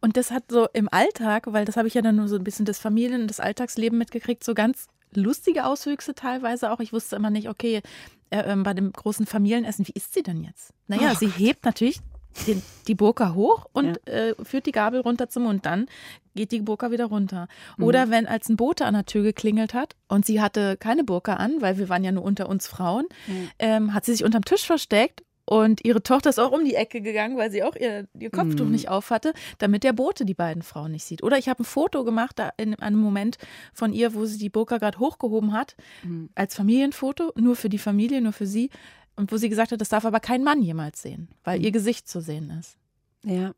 [0.00, 2.44] Und das hat so im Alltag, weil das habe ich ja dann nur so ein
[2.44, 6.80] bisschen das Familien- und das Alltagsleben mitgekriegt, so ganz lustige Auswüchse teilweise auch.
[6.80, 7.82] Ich wusste immer nicht, okay,
[8.30, 10.72] äh, äh, bei dem großen Familienessen, wie ist sie denn jetzt?
[10.88, 12.00] Naja, oh, sie hebt natürlich
[12.46, 14.12] den, die Burka hoch und ja.
[14.12, 15.66] äh, führt die Gabel runter zum Mund.
[15.66, 15.86] Dann
[16.34, 17.48] geht die Burka wieder runter.
[17.76, 17.84] Mhm.
[17.84, 21.34] Oder wenn als ein Bote an der Tür geklingelt hat und sie hatte keine Burka
[21.34, 23.50] an, weil wir waren ja nur unter uns Frauen, mhm.
[23.58, 27.00] ähm, hat sie sich unterm Tisch versteckt und ihre Tochter ist auch um die Ecke
[27.00, 28.70] gegangen, weil sie auch ihr, ihr Kopftuch mm.
[28.70, 31.22] nicht auf hatte, damit der Bote die beiden Frauen nicht sieht.
[31.22, 33.38] Oder ich habe ein Foto gemacht, da in einem Moment
[33.72, 36.26] von ihr, wo sie die Burka gerade hochgehoben hat, mm.
[36.34, 38.70] als Familienfoto, nur für die Familie, nur für sie.
[39.16, 41.62] Und wo sie gesagt hat, das darf aber kein Mann jemals sehen, weil mm.
[41.62, 42.76] ihr Gesicht zu sehen ist.
[43.24, 43.52] Ja.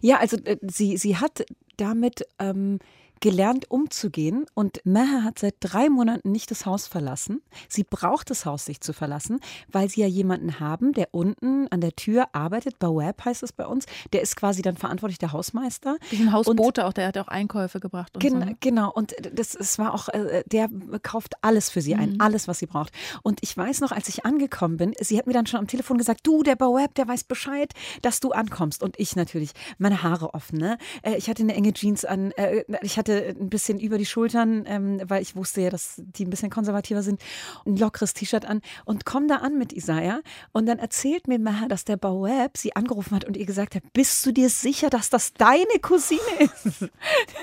[0.00, 1.44] Ja, also äh, sie, sie hat
[1.76, 2.78] damit ähm,
[3.20, 7.42] gelernt umzugehen und Meher hat seit drei Monaten nicht das Haus verlassen.
[7.68, 11.80] Sie braucht das Haus nicht zu verlassen, weil sie ja jemanden haben, der unten an
[11.80, 12.78] der Tür arbeitet.
[12.78, 13.86] Baweb heißt es bei uns.
[14.12, 15.96] Der ist quasi dann verantwortlich der Hausmeister.
[16.12, 18.14] Ein Hausbote auch, der hat auch Einkäufe gebracht.
[18.14, 18.54] Und gen so.
[18.60, 20.68] Genau, und das, das war auch, äh, der
[21.02, 22.20] kauft alles für sie ein, mhm.
[22.20, 22.92] alles, was sie braucht.
[23.22, 25.98] Und ich weiß noch, als ich angekommen bin, sie hat mir dann schon am Telefon
[25.98, 28.82] gesagt, du, der Baweb, der weiß Bescheid, dass du ankommst.
[28.82, 30.78] Und ich natürlich, meine Haare offen, ne?
[31.02, 34.06] Äh, ich hatte eine enge Jeans an, äh, ich hatte hatte ein bisschen über die
[34.06, 37.20] Schultern, ähm, weil ich wusste ja, dass die ein bisschen konservativer sind,
[37.64, 40.20] ein lockeres T-Shirt an und komme da an mit Isaiah
[40.52, 43.82] und dann erzählt mir Maha, dass der Baweb sie angerufen hat und ihr gesagt hat,
[43.92, 46.80] bist du dir sicher, dass das deine Cousine ist?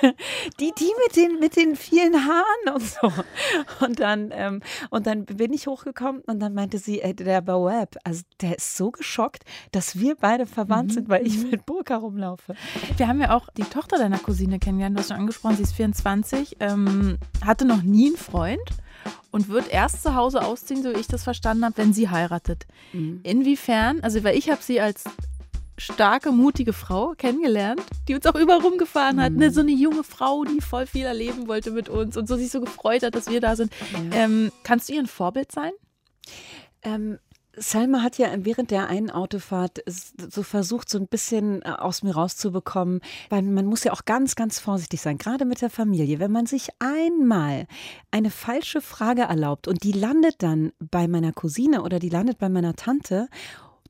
[0.59, 3.13] die, die mit den, mit den vielen Haaren und so.
[3.85, 7.97] Und dann, ähm, und dann bin ich hochgekommen und dann meinte sie, ey, der Baweb,
[8.03, 10.93] also der ist so geschockt, dass wir beide verwandt mhm.
[10.93, 12.55] sind, weil ich mit Burka rumlaufe.
[12.97, 15.63] Wir haben ja auch die Tochter deiner Cousine kennengelernt, du hast schon angesprochen, Frauen, sie
[15.63, 18.61] ist 24, ähm, hatte noch nie einen Freund
[19.31, 22.65] und wird erst zu Hause ausziehen, so wie ich das verstanden habe, wenn sie heiratet.
[22.91, 23.19] Mhm.
[23.23, 25.03] Inwiefern, also weil ich habe sie als
[25.77, 29.33] starke, mutige Frau kennengelernt, die uns auch überall rumgefahren hat.
[29.33, 32.51] Ne, so eine junge Frau, die voll viel erleben wollte mit uns und so sich
[32.51, 33.71] so gefreut hat, dass wir da sind.
[34.11, 34.23] Ja.
[34.23, 35.71] Ähm, kannst du ihr ein Vorbild sein?
[36.83, 37.19] Ähm,
[37.55, 42.15] Salma hat ja während der einen Autofahrt so versucht, so ein bisschen äh, aus mir
[42.15, 46.19] rauszubekommen, weil man muss ja auch ganz, ganz vorsichtig sein, gerade mit der Familie.
[46.19, 47.67] Wenn man sich einmal
[48.11, 52.49] eine falsche Frage erlaubt und die landet dann bei meiner Cousine oder die landet bei
[52.49, 53.27] meiner Tante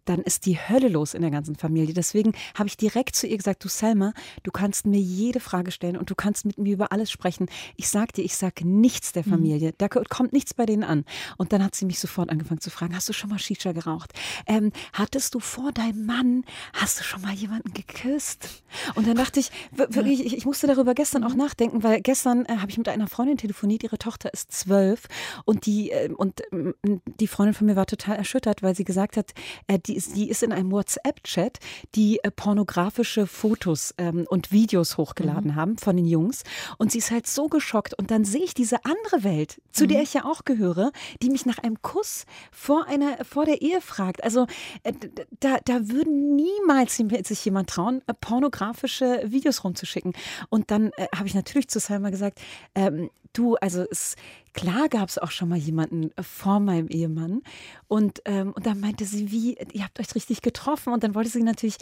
[0.06, 1.94] dann ist die Hölle los in der ganzen Familie.
[1.94, 4.14] Deswegen habe ich direkt zu ihr gesagt, du Selma,
[4.44, 7.48] du kannst mir jede Frage stellen und du kannst mit mir über alles sprechen.
[7.76, 9.32] Ich sag dir, ich sag nichts der mhm.
[9.32, 9.70] Familie.
[9.70, 9.76] Mhm.
[9.78, 11.06] Da kommt nichts bei denen an.
[11.38, 14.14] Und dann hat sie mich sofort angefangen zu fragen, hast du schon mal Shisha geraucht?
[14.46, 18.64] Ähm, hattest du vor deinem Mann, hast du schon mal jemanden geküsst?
[18.96, 21.38] Und dann dachte ich, wirklich, ich, ich, musste darüber gestern auch mhm.
[21.38, 25.08] nachdenken, weil gestern äh, habe ich mit einer Freundin telefoniert, ihre Tochter ist zwölf
[25.46, 26.74] und die, äh, und äh,
[27.20, 29.32] die Freundin von mir war total erschüttert, weil sie gesagt hat,
[29.68, 31.60] äh, die die ist, die ist in einem WhatsApp-Chat,
[31.94, 35.56] die äh, pornografische Fotos ähm, und Videos hochgeladen mhm.
[35.56, 36.44] haben von den Jungs.
[36.80, 37.94] Und sie ist halt so geschockt.
[37.94, 39.90] Und dann sehe ich diese andere Welt, zu mhm.
[39.90, 43.82] der ich ja auch gehöre, die mich nach einem Kuss vor, einer, vor der Ehe
[43.82, 44.24] fragt.
[44.24, 44.48] Also
[44.82, 44.94] äh,
[45.40, 50.14] da, da würden niemals sich jemand trauen, äh, pornografische Videos rumzuschicken.
[50.50, 52.40] Und dann äh, habe ich natürlich zu Salma gesagt,
[52.74, 54.16] ähm, du, also es,
[54.54, 57.42] klar gab es auch schon mal jemanden äh, vor meinem Ehemann.
[57.88, 60.94] Und, ähm, und dann meinte sie, wie, ihr habt euch richtig getroffen.
[60.94, 61.78] Und dann wollte sie natürlich,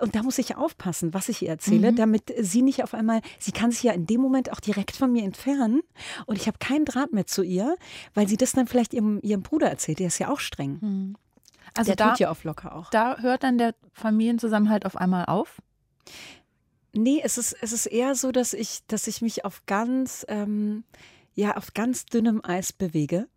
[0.00, 1.96] und da muss ich aufpassen, was ich ihr erzähle, mhm.
[1.96, 5.12] damit sie nicht auf einmal, sie kann sich ja in dem Moment auch direkt von
[5.12, 5.82] mir entfernen.
[6.26, 7.76] Und ich habe keinen Draht mehr zu ihr,
[8.14, 9.98] weil sie das dann vielleicht ihrem, ihrem Bruder erzählt.
[9.98, 10.78] Der ist ja auch streng.
[10.80, 11.16] Mhm.
[11.76, 12.90] Also der da, tut ja auf locker auch.
[12.90, 15.60] Da hört dann der Familienzusammenhalt auf einmal auf?
[16.92, 20.84] Nee, es ist, es ist eher so, dass ich, dass ich mich auf ganz, ähm,
[21.34, 23.28] ja, auf ganz dünnem Eis bewege,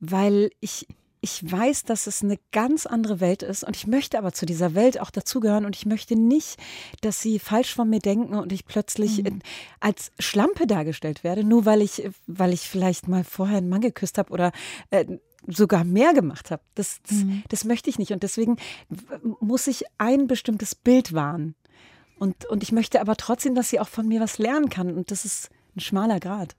[0.00, 0.86] weil ich,
[1.20, 4.74] ich weiß, dass es eine ganz andere Welt ist und ich möchte aber zu dieser
[4.74, 6.58] Welt auch dazugehören und ich möchte nicht,
[7.00, 9.40] dass sie falsch von mir denken und ich plötzlich mhm.
[9.80, 14.18] als Schlampe dargestellt werde, nur weil ich, weil ich vielleicht mal vorher einen Mann geküsst
[14.18, 14.52] habe oder
[14.90, 15.06] äh,
[15.46, 16.62] sogar mehr gemacht habe.
[16.74, 17.42] Das, das, mhm.
[17.48, 18.56] das möchte ich nicht und deswegen
[19.40, 21.54] muss ich ein bestimmtes Bild wahren.
[22.18, 24.94] Und, und ich möchte aber trotzdem, dass sie auch von mir was lernen kann.
[24.96, 26.56] Und das ist ein schmaler Grad.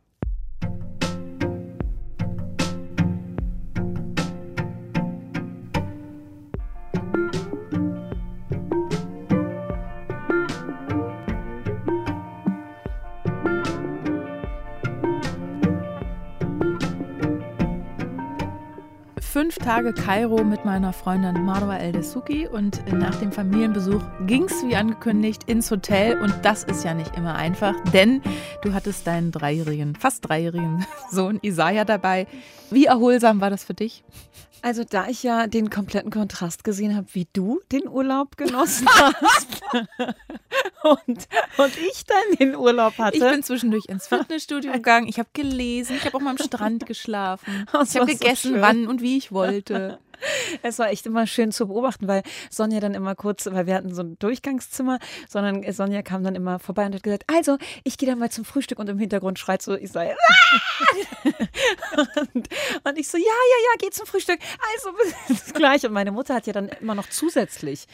[19.40, 24.76] Fünf Tage Kairo mit meiner Freundin Marwa El-Desuki und nach dem Familienbesuch ging es wie
[24.76, 28.22] angekündigt ins Hotel und das ist ja nicht immer einfach, denn
[28.64, 32.28] du hattest deinen dreijährigen, fast dreijährigen Sohn Isaiah dabei.
[32.70, 34.04] Wie erholsam war das für dich?
[34.62, 39.62] Also da ich ja den kompletten Kontrast gesehen habe, wie du den Urlaub genossen hast
[40.84, 43.18] und, und ich dann den Urlaub hatte.
[43.18, 46.86] Ich bin zwischendurch ins Fitnessstudio gegangen, ich habe gelesen, ich habe auch mal am Strand
[46.86, 50.00] geschlafen, ich habe gegessen, so wann und wie ich wollte.
[50.62, 53.94] Es war echt immer schön zu beobachten, weil Sonja dann immer kurz, weil wir hatten
[53.94, 58.10] so ein Durchgangszimmer, sondern Sonja kam dann immer vorbei und hat gesagt, also ich gehe
[58.10, 60.16] dann mal zum Frühstück und im Hintergrund schreit so ich Isaiah.
[62.34, 62.50] und,
[62.84, 64.40] und ich so, ja, ja, ja, geh zum Frühstück.
[64.76, 64.92] Also
[65.28, 65.86] das gleich.
[65.86, 67.88] Und meine Mutter hat ja dann immer noch zusätzlich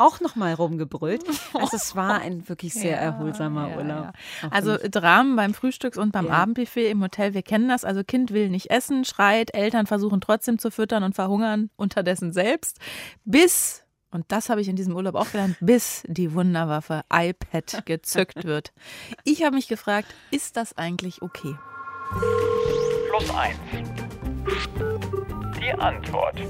[0.00, 1.24] auch noch mal rumgebrüllt.
[1.52, 4.12] Also es war ein wirklich sehr ja, erholsamer ja, Urlaub.
[4.42, 4.48] Ja.
[4.50, 7.84] Also Dramen beim Frühstücks- und beim Abendbuffet im Hotel, wir kennen das.
[7.84, 12.78] Also Kind will nicht essen, schreit, Eltern versuchen trotzdem zu füttern und verhungern unterdessen selbst.
[13.24, 18.44] Bis und das habe ich in diesem Urlaub auch gelernt, bis die Wunderwaffe iPad gezückt
[18.44, 18.72] wird.
[19.24, 21.54] Ich habe mich gefragt, ist das eigentlich okay?
[23.10, 23.56] Plus eins.
[25.60, 26.40] Die Antwort.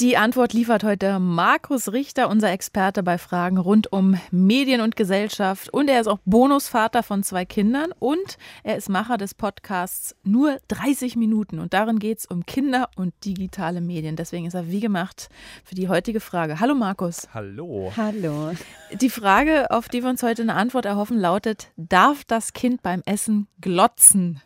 [0.00, 5.68] Die Antwort liefert heute Markus Richter, unser Experte bei Fragen rund um Medien und Gesellschaft.
[5.74, 10.56] Und er ist auch Bonusvater von zwei Kindern und er ist Macher des Podcasts Nur
[10.68, 11.58] 30 Minuten.
[11.58, 14.16] Und darin geht es um Kinder und digitale Medien.
[14.16, 15.28] Deswegen ist er wie gemacht
[15.64, 16.60] für die heutige Frage.
[16.60, 17.28] Hallo Markus.
[17.34, 17.92] Hallo.
[17.94, 18.52] Hallo.
[18.98, 23.02] Die Frage, auf die wir uns heute eine Antwort erhoffen, lautet, darf das Kind beim
[23.04, 24.40] Essen glotzen?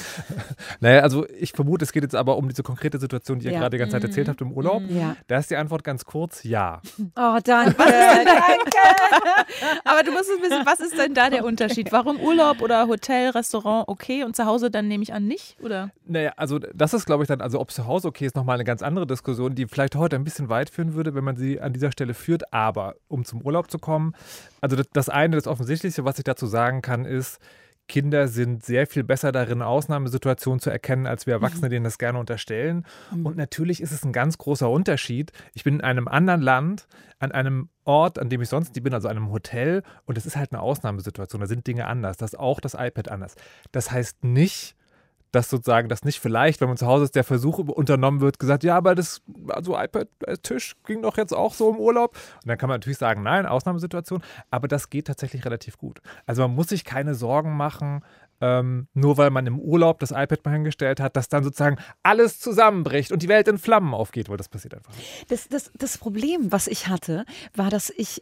[0.80, 3.60] naja, also ich vermute, es geht jetzt aber um diese konkrete Situation, die ihr ja.
[3.60, 4.30] gerade die ganze Zeit erzählt mhm.
[4.30, 4.82] habt im Urlaub.
[4.88, 5.16] Ja.
[5.26, 6.80] Da ist die Antwort ganz kurz, ja.
[7.14, 7.74] Oh, danke.
[7.76, 8.78] danke.
[9.84, 11.92] aber du musst es wissen, was ist denn da der Unterschied?
[11.92, 15.90] Warum Urlaub oder Hotel, Restaurant okay und zu Hause dann nehme ich an nicht, oder?
[16.06, 18.64] Naja, also das ist, glaube ich, dann, also ob zu Hause okay ist, nochmal eine
[18.64, 21.72] ganz andere Diskussion, die vielleicht heute ein bisschen weit führen würde, wenn man sie an
[21.72, 22.52] dieser Stelle führt.
[22.52, 24.14] Aber um zum Urlaub zu kommen,
[24.60, 27.38] also das, das eine, das Offensichtliche, was ich dazu sagen kann, ist,
[27.88, 31.42] Kinder sind sehr viel besser darin, Ausnahmesituationen zu erkennen, als wir Mhm.
[31.42, 32.86] Erwachsene denen das gerne unterstellen.
[33.10, 35.32] Und natürlich ist es ein ganz großer Unterschied.
[35.52, 36.86] Ich bin in einem anderen Land,
[37.18, 40.36] an einem Ort, an dem ich sonst nicht bin, also einem Hotel, und es ist
[40.36, 41.40] halt eine Ausnahmesituation.
[41.40, 42.16] Da sind Dinge anders.
[42.16, 43.34] Da ist auch das iPad anders.
[43.72, 44.76] Das heißt nicht,
[45.32, 48.64] dass sozusagen das nicht vielleicht, wenn man zu Hause ist, der Versuch unternommen wird, gesagt,
[48.64, 50.36] ja, aber das, also iPad, äh,
[50.86, 52.14] ging doch jetzt auch so im Urlaub.
[52.42, 56.00] Und dann kann man natürlich sagen, nein, Ausnahmesituation, aber das geht tatsächlich relativ gut.
[56.26, 58.02] Also man muss sich keine Sorgen machen,
[58.42, 62.40] ähm, nur weil man im Urlaub das iPad mal hingestellt hat, dass dann sozusagen alles
[62.40, 65.30] zusammenbricht und die Welt in Flammen aufgeht, weil das passiert einfach nicht.
[65.30, 68.20] Das, das, das Problem, was ich hatte, war, dass ich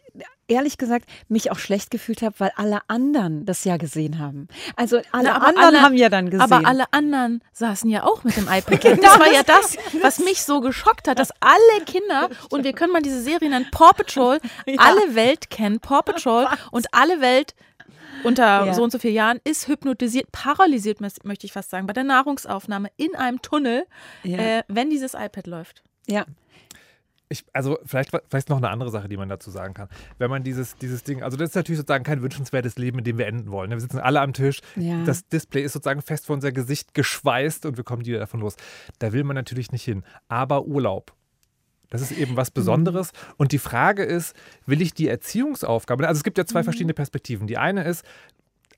[0.51, 4.49] ehrlich gesagt mich auch schlecht gefühlt habe, weil alle anderen das ja gesehen haben.
[4.77, 6.53] Also alle Na, anderen alle- haben ja dann gesehen.
[6.53, 8.85] Aber alle anderen saßen ja auch mit dem iPad.
[9.03, 12.93] Das war ja das, was mich so geschockt hat, dass alle Kinder, und wir können
[12.93, 14.39] mal diese Serie nennen, Paw Patrol,
[14.77, 17.55] alle Welt kennen Paw Patrol und alle Welt
[18.25, 18.75] unter Ja.
[18.75, 22.05] so und so vielen Jahren ist hypnotisiert, paralysiert, mö- möchte ich fast sagen, bei der
[22.05, 23.87] Nahrungsaufnahme in einem Tunnel,
[24.25, 24.37] Ja.
[24.39, 25.83] äh, wenn dieses iPad läuft.
[26.07, 26.25] ja.
[27.33, 29.89] Ich, also vielleicht, vielleicht noch eine andere Sache, die man dazu sagen kann.
[30.19, 33.19] Wenn man dieses, dieses Ding, also das ist natürlich sozusagen kein wünschenswertes Leben, in dem
[33.19, 33.71] wir enden wollen.
[33.71, 35.05] Wir sitzen alle am Tisch, Ja.
[35.05, 38.57] das Display ist sozusagen fest vor unser Gesicht geschweißt und wir kommen nie davon los.
[38.99, 40.03] Da will man natürlich nicht hin.
[40.27, 41.15] Aber Urlaub,
[41.89, 43.13] das ist eben was Besonderes.
[43.37, 44.35] Und die Frage ist,
[44.67, 47.47] will ich die Erziehungsaufgabe, also es gibt ja zwei verschiedene Perspektiven.
[47.47, 48.05] Die eine ist,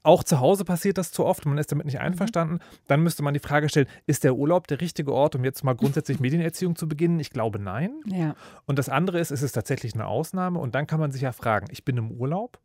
[0.03, 2.59] auch zu Hause passiert das zu oft, man ist damit nicht einverstanden.
[2.89, 5.75] Dann müsste man die Frage stellen, ist der Urlaub der richtige Ort, um jetzt mal
[5.75, 7.21] grundsätzlich Medienerziehung zu beginnen?
[7.21, 7.93] Ich glaube nein.
[8.07, 8.35] ja.
[8.67, 10.59] Und das andere ist, es ist tatsächlich eine Ausnahme.
[10.59, 12.59] Und dann kann man sich ja fragen, ich bin im Urlaub.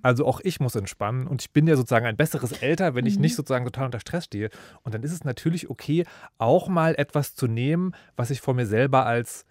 [0.00, 3.18] Also auch ich muss entspannen und ich bin ja sozusagen ein besseres Elter, wenn ich
[3.18, 4.48] nicht sozusagen total unter Stress stehe.
[4.82, 6.04] Und dann ist es natürlich okay,
[6.38, 9.44] auch mal etwas zu nehmen, was ich vor mir selber als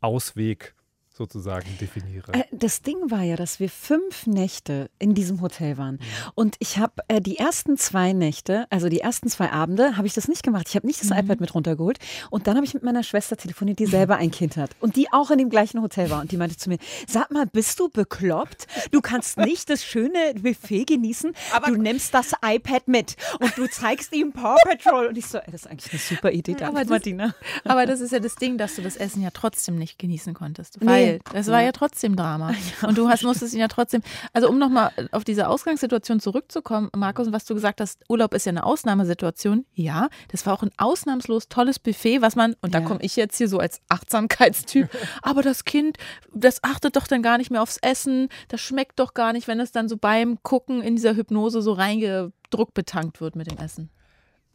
[0.00, 0.74] Ausweg
[1.16, 2.32] sozusagen definiere.
[2.32, 5.98] Äh, Das Ding war ja, dass wir fünf Nächte in diesem Hotel waren.
[6.34, 10.14] Und ich habe äh, die ersten zwei Nächte, also die ersten zwei Abende, habe ich
[10.14, 10.66] das nicht gemacht.
[10.68, 11.98] Ich habe nicht das iPad mit runtergeholt.
[12.30, 14.70] Und dann habe ich mit meiner Schwester telefoniert, die selber ein Kind hat.
[14.80, 16.20] Und die auch in dem gleichen Hotel war.
[16.20, 18.66] Und die meinte zu mir, sag mal, bist du bekloppt?
[18.90, 21.32] Du kannst nicht das schöne Buffet genießen.
[21.66, 25.06] du nimmst das iPad mit und du zeigst ihm Paw Patrol.
[25.06, 26.52] Und ich so, ey, das ist eigentlich eine super Idee.
[26.52, 27.34] Danke, Aber das- Martina.
[27.64, 30.78] Aber das ist ja das Ding, dass du das Essen ja trotzdem nicht genießen konntest.
[30.84, 31.05] Weil Nee.
[31.32, 32.52] Es war ja trotzdem Drama.
[32.86, 34.02] Und du hast, musstest ihn ja trotzdem.
[34.32, 38.50] Also, um nochmal auf diese Ausgangssituation zurückzukommen, Markus, was du gesagt hast, Urlaub ist ja
[38.50, 39.66] eine Ausnahmesituation.
[39.74, 43.38] Ja, das war auch ein ausnahmslos tolles Buffet, was man, und da komme ich jetzt
[43.38, 44.88] hier so als Achtsamkeitstyp,
[45.22, 45.98] aber das Kind,
[46.32, 49.60] das achtet doch dann gar nicht mehr aufs Essen, das schmeckt doch gar nicht, wenn
[49.60, 53.90] es dann so beim Gucken in dieser Hypnose so reingedruckt betankt wird mit dem Essen.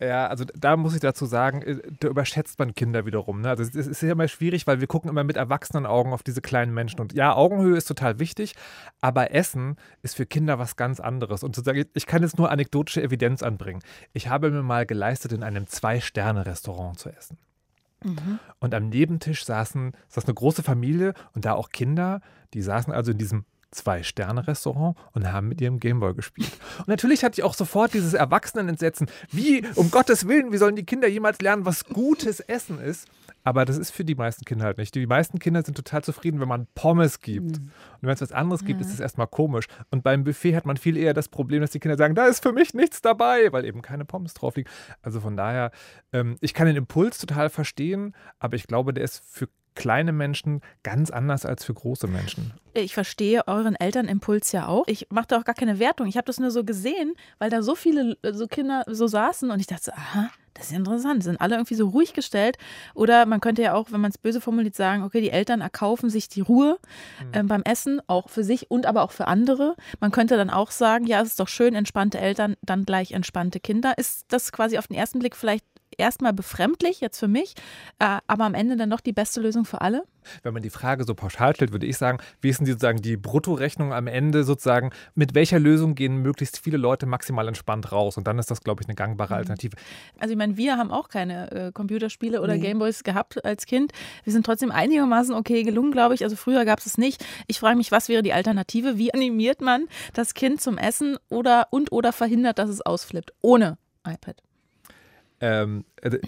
[0.01, 3.41] Ja, also da muss ich dazu sagen, äh, da überschätzt man Kinder wiederum.
[3.41, 3.49] Ne?
[3.49, 6.41] Also es ist ja immer schwierig, weil wir gucken immer mit erwachsenen Augen auf diese
[6.41, 6.99] kleinen Menschen.
[6.99, 8.55] Und ja, Augenhöhe ist total wichtig,
[8.99, 11.43] aber Essen ist für Kinder was ganz anderes.
[11.43, 13.81] Und sozusagen, ich kann jetzt nur anekdotische Evidenz anbringen.
[14.13, 17.37] Ich habe mir mal geleistet, in einem Zwei-Sterne-Restaurant zu essen.
[18.59, 22.21] Und am Nebentisch saßen, saß eine große Familie und da auch Kinder,
[22.55, 26.51] die saßen also in diesem Zwei-Sterne-Restaurant und haben mit ihrem Gameboy gespielt.
[26.79, 29.07] Und natürlich hatte ich auch sofort dieses Erwachsenenentsetzen.
[29.31, 33.07] Wie, um Gottes Willen, wie sollen die Kinder jemals lernen, was gutes Essen ist?
[33.43, 34.93] Aber das ist für die meisten Kinder halt nicht.
[34.93, 37.57] Die meisten Kinder sind total zufrieden, wenn man Pommes gibt.
[37.57, 39.65] Und wenn es was anderes gibt, ist es erstmal komisch.
[39.89, 42.43] Und beim Buffet hat man viel eher das Problem, dass die Kinder sagen, da ist
[42.43, 44.69] für mich nichts dabei, weil eben keine Pommes drauf liegen.
[45.01, 45.71] Also von daher,
[46.13, 50.61] ähm, ich kann den Impuls total verstehen, aber ich glaube, der ist für kleine Menschen
[50.83, 52.53] ganz anders als für große Menschen.
[52.73, 54.87] Ich verstehe euren Elternimpuls ja auch.
[54.87, 56.07] Ich mache da auch gar keine Wertung.
[56.07, 59.51] Ich habe das nur so gesehen, weil da so viele äh, so Kinder so saßen
[59.51, 61.21] und ich dachte, aha, das ist interessant.
[61.21, 62.57] Die sind alle irgendwie so ruhig gestellt.
[62.93, 66.09] Oder man könnte ja auch, wenn man es böse formuliert, sagen, okay, die Eltern erkaufen
[66.09, 66.77] sich die Ruhe
[67.33, 69.75] ähm, beim Essen, auch für sich und aber auch für andere.
[69.99, 73.59] Man könnte dann auch sagen, ja, es ist doch schön, entspannte Eltern, dann gleich entspannte
[73.59, 73.97] Kinder.
[73.97, 75.65] Ist das quasi auf den ersten Blick vielleicht
[75.97, 77.55] erstmal befremdlich, jetzt für mich,
[77.99, 80.03] äh, aber am Ende dann doch die beste Lösung für alle?
[80.43, 83.01] Wenn man die Frage so pauschal stellt, würde ich sagen, wie ist denn die, sozusagen
[83.01, 88.17] die Bruttorechnung am Ende sozusagen, mit welcher Lösung gehen möglichst viele Leute maximal entspannt raus?
[88.17, 89.75] Und dann ist das, glaube ich, eine gangbare Alternative.
[90.19, 92.59] Also ich meine, wir haben auch keine äh, Computerspiele oder Nee.
[92.61, 93.93] Gameboys gehabt als Kind.
[94.23, 96.23] Wir sind trotzdem einigermaßen okay gelungen, glaube ich.
[96.23, 97.25] Also früher gab es es nicht.
[97.47, 98.97] Ich frage mich, was wäre die Alternative?
[98.97, 103.33] Wie animiert man das Kind zum Essen oder und oder verhindert, dass es ausflippt?
[103.41, 104.41] Ohne iPad.
[105.41, 106.19] Ähm, äh,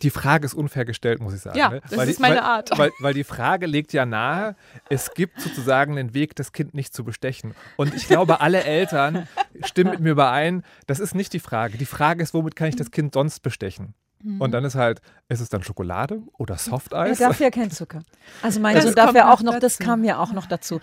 [0.00, 1.58] die Frage ist unfair gestellt, muss ich sagen.
[1.58, 1.80] Ja, ne?
[1.88, 2.70] das weil ist die, meine weil, Art.
[2.78, 4.56] Weil, weil die Frage legt ja nahe,
[4.88, 7.54] es gibt sozusagen den Weg, das Kind nicht zu bestechen.
[7.76, 9.28] Und ich glaube, alle Eltern
[9.64, 11.76] stimmen mit mir überein, das ist nicht die Frage.
[11.76, 13.94] Die Frage ist, womit kann ich das Kind sonst bestechen?
[14.38, 17.18] Und dann ist halt, ist es dann Schokolade oder Er Softeis?
[17.18, 18.02] darf ja kein Zucker.
[18.40, 19.84] Also mein Das Sohn darf ja auch noch, das dazu.
[19.90, 20.80] kam ja auch noch dazu.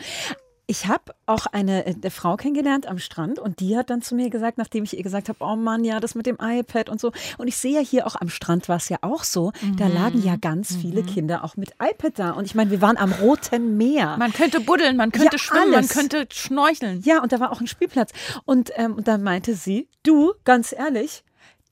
[0.69, 4.13] Ich habe auch eine, eine, äh, Frau kennengelernt am Strand und die hat dann zu
[4.13, 7.01] mir gesagt, nachdem ich ihr gesagt habe, oh Mann, ja, das mit dem iPad und
[7.01, 7.11] so.
[7.39, 9.77] Und ich sehe ja hier auch am Strand war es ja auch so, mhm.
[9.77, 10.81] da lagen ja ganz mhm.
[10.81, 12.31] viele Kinder auch mit iPad da.
[12.33, 14.15] Und ich meine, wir waren am Roten Meer.
[14.19, 15.95] Man könnte buddeln, man könnte ja, schwimmen, alles.
[15.95, 17.01] man könnte schnorcheln.
[17.03, 18.11] Ja, und da war auch ein Spielplatz.
[18.45, 21.23] Und, ähm, und dann meinte sie, du, ganz ehrlich,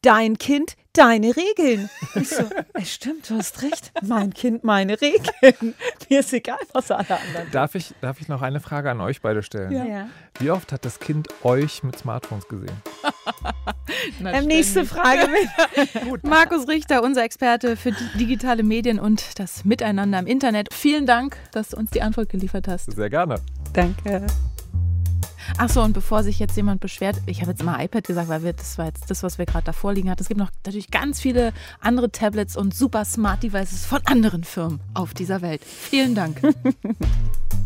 [0.01, 1.89] dein Kind, deine Regeln.
[2.15, 3.91] Ich so, es stimmt, du hast recht.
[4.01, 5.75] Mein Kind, meine Regeln.
[6.09, 7.51] Mir ist egal, was alle anderen.
[7.51, 9.71] Darf ich, darf ich noch eine Frage an euch beide stellen?
[9.71, 10.09] Ja.
[10.39, 12.71] Wie oft hat das Kind euch mit Smartphones gesehen?
[14.19, 15.27] Na, nächste Frage.
[16.05, 16.23] Gut.
[16.23, 20.73] Markus Richter, unser Experte für digitale Medien und das Miteinander im Internet.
[20.73, 22.91] Vielen Dank, dass du uns die Antwort geliefert hast.
[22.91, 23.39] Sehr gerne.
[23.73, 24.25] Danke.
[25.57, 28.53] Achso, und bevor sich jetzt jemand beschwert, ich habe jetzt immer iPad gesagt, weil wir,
[28.53, 30.21] das war jetzt das, was wir gerade da vorliegen hatten.
[30.21, 34.79] Es gibt noch natürlich ganz viele andere Tablets und super Smart Devices von anderen Firmen
[34.93, 35.61] auf dieser Welt.
[35.63, 36.41] Vielen Dank.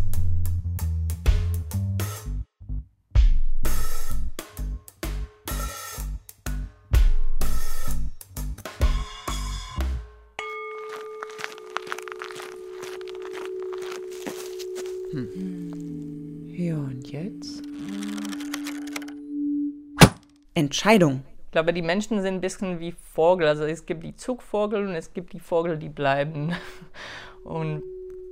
[20.71, 21.25] Entscheidung.
[21.47, 23.45] Ich glaube, die Menschen sind ein bisschen wie Vogel.
[23.45, 26.55] Also es gibt die Zugvogel und es gibt die Vogel, die bleiben.
[27.43, 27.84] Und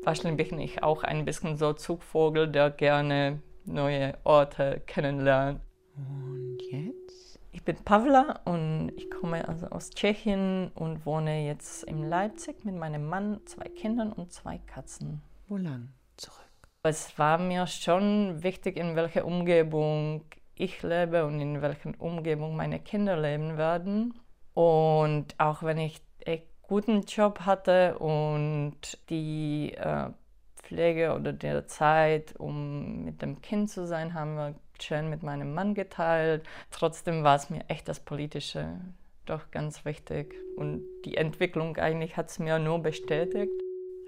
[0.03, 5.59] wahrscheinlich bin ich auch ein bisschen so Zugvogel, der gerne neue Orte kennenlernt.
[5.97, 7.39] Und jetzt?
[7.51, 12.75] Ich bin Pavla und ich komme also aus Tschechien und wohne jetzt in Leipzig mit
[12.75, 15.21] meinem Mann, zwei Kindern und zwei Katzen.
[15.49, 15.89] Wo lang?
[16.15, 16.47] Zurück.
[16.83, 20.23] Es war mir schon wichtig, in welcher Umgebung
[20.59, 24.13] ich lebe und in welcher Umgebung meine Kinder leben werden.
[24.53, 28.75] Und auch wenn ich einen guten Job hatte und
[29.09, 30.09] die äh,
[30.57, 35.53] Pflege oder der Zeit, um mit dem Kind zu sein, haben wir schön mit meinem
[35.53, 36.43] Mann geteilt.
[36.71, 38.81] Trotzdem war es mir echt das Politische
[39.25, 40.35] doch ganz wichtig.
[40.57, 43.53] Und die Entwicklung eigentlich hat es mir nur bestätigt.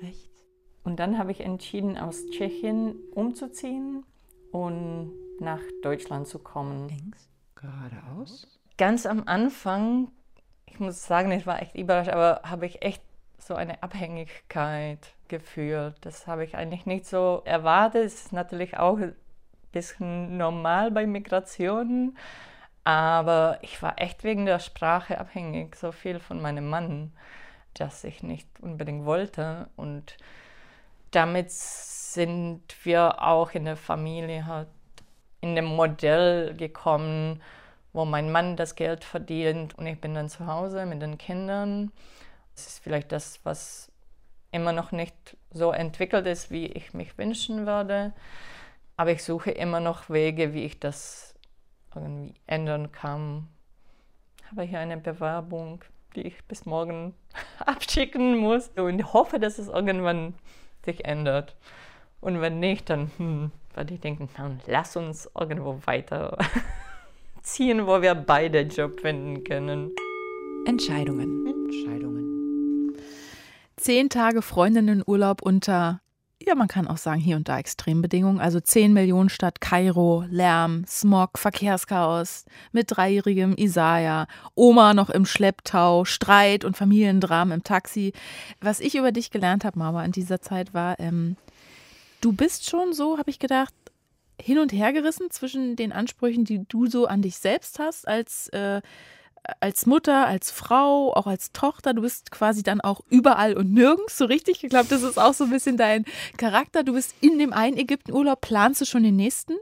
[0.01, 0.31] Echt?
[0.83, 4.03] Und dann habe ich entschieden, aus Tschechien umzuziehen
[4.51, 6.87] und nach Deutschland zu kommen.
[6.87, 8.47] Links, geradeaus.
[8.77, 10.11] Ganz am Anfang,
[10.65, 13.03] ich muss sagen, ich war echt überrascht, aber habe ich echt
[13.37, 15.95] so eine Abhängigkeit gefühlt.
[16.01, 18.05] Das habe ich eigentlich nicht so erwartet.
[18.05, 19.15] Es ist natürlich auch ein
[19.71, 22.17] bisschen normal bei Migrationen,
[22.83, 27.13] aber ich war echt wegen der Sprache abhängig, so viel von meinem Mann,
[27.73, 29.69] dass ich nicht unbedingt wollte.
[29.75, 30.17] Und
[31.11, 34.67] damit sind wir auch in der Familie halt
[35.41, 37.41] in dem Modell gekommen,
[37.93, 41.91] wo mein Mann das Geld verdient und ich bin dann zu Hause mit den Kindern.
[42.55, 43.91] Das ist vielleicht das, was
[44.51, 45.15] immer noch nicht
[45.51, 48.13] so entwickelt ist, wie ich mich wünschen würde.
[48.97, 51.33] Aber ich suche immer noch Wege, wie ich das
[51.95, 53.47] irgendwie ändern kann.
[54.49, 55.83] Habe hier eine Bewerbung,
[56.15, 57.15] die ich bis morgen
[57.65, 60.35] abschicken muss und hoffe, dass es irgendwann
[60.85, 61.55] sich ändert.
[62.19, 64.29] Und wenn nicht, dann hm, werde ich denken,
[64.67, 66.37] lass uns irgendwo weiter
[67.41, 69.91] ziehen, wo wir beide Job finden können.
[70.65, 71.47] Entscheidungen.
[71.47, 72.95] Entscheidungen.
[73.77, 76.01] Zehn Tage Freundinnenurlaub unter,
[76.39, 78.39] ja, man kann auch sagen, hier und da Extrembedingungen.
[78.39, 86.05] Also zehn Millionen Stadt Kairo, Lärm, Smog, Verkehrschaos, mit dreijährigem Isaiah, Oma noch im Schlepptau,
[86.05, 88.13] Streit und Familiendramen im Taxi.
[88.59, 91.37] Was ich über dich gelernt habe, Mama, in dieser Zeit war, ähm,
[92.21, 93.73] du bist schon so, habe ich gedacht,
[94.39, 98.47] hin und her gerissen zwischen den Ansprüchen, die du so an dich selbst hast, als,
[98.49, 98.81] äh,
[99.59, 101.93] als Mutter, als Frau, auch als Tochter.
[101.93, 104.63] Du bist quasi dann auch überall und nirgends so richtig.
[104.63, 106.05] Ich glaube, das ist auch so ein bisschen dein
[106.37, 106.83] Charakter.
[106.83, 109.53] Du bist in dem einen Ägypten-Urlaub, planst du schon den nächsten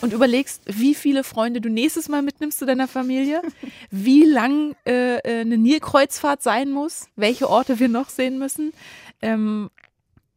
[0.00, 3.42] und überlegst, wie viele Freunde du nächstes Mal mitnimmst zu deiner Familie,
[3.90, 8.72] wie lang äh, äh eine Nilkreuzfahrt sein muss, welche Orte wir noch sehen müssen.
[9.20, 9.70] Ähm,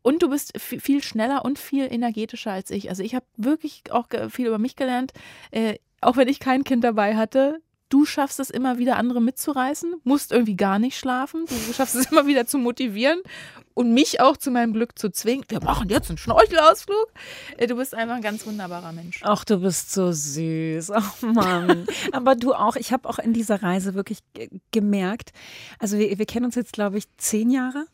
[0.07, 2.87] und du bist viel schneller und viel energetischer als ich.
[2.89, 5.11] Also ich habe wirklich auch viel über mich gelernt.
[5.51, 9.95] Äh, auch wenn ich kein Kind dabei hatte, du schaffst es immer wieder, andere mitzureißen,
[10.05, 11.43] musst irgendwie gar nicht schlafen.
[11.45, 13.19] Du schaffst es immer wieder zu motivieren
[13.73, 15.43] und mich auch zu meinem Glück zu zwingen.
[15.49, 17.11] Wir machen jetzt einen Schnorchelausflug.
[17.57, 19.19] Äh, du bist einfach ein ganz wunderbarer Mensch.
[19.23, 20.91] Ach, du bist so süß.
[20.91, 21.85] Ach Mann.
[22.13, 22.77] Aber du auch.
[22.77, 24.19] Ich habe auch in dieser Reise wirklich
[24.71, 25.33] gemerkt,
[25.79, 27.87] also wir, wir kennen uns jetzt, glaube ich, zehn Jahre.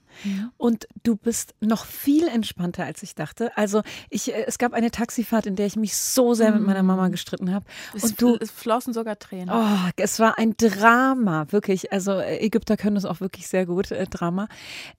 [0.58, 3.56] Und du bist noch viel entspannter, als ich dachte.
[3.58, 6.84] Also ich, äh, es gab eine Taxifahrt, in der ich mich so sehr mit meiner
[6.84, 7.12] Mama mhm.
[7.12, 7.66] gestritten habe.
[8.02, 9.50] Und du, es flossen sogar Tränen.
[9.54, 11.92] Oh, es war ein Drama, wirklich.
[11.92, 14.48] Also äh, Ägypter können das auch wirklich sehr gut, äh, Drama.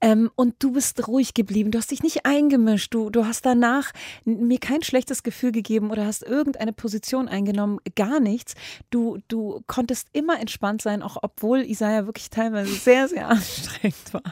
[0.00, 1.70] Ähm, und du bist ruhig geblieben.
[1.70, 2.92] Du hast dich nicht eingemischt.
[2.94, 3.92] Du, du hast danach
[4.24, 7.78] mir kein schlechtes Gefühl gegeben oder hast irgendeine Position eingenommen.
[7.94, 8.54] Gar nichts.
[8.90, 14.22] Du, du konntest immer entspannt sein, auch obwohl Isaiah wirklich teilweise sehr, sehr anstrengend war.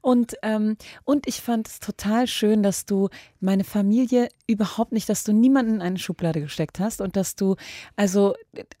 [0.00, 3.08] Und, ähm, und ich fand es total schön, dass du
[3.40, 7.56] meine Familie überhaupt nicht, dass du niemanden in eine Schublade gesteckt hast und dass du
[7.96, 8.34] also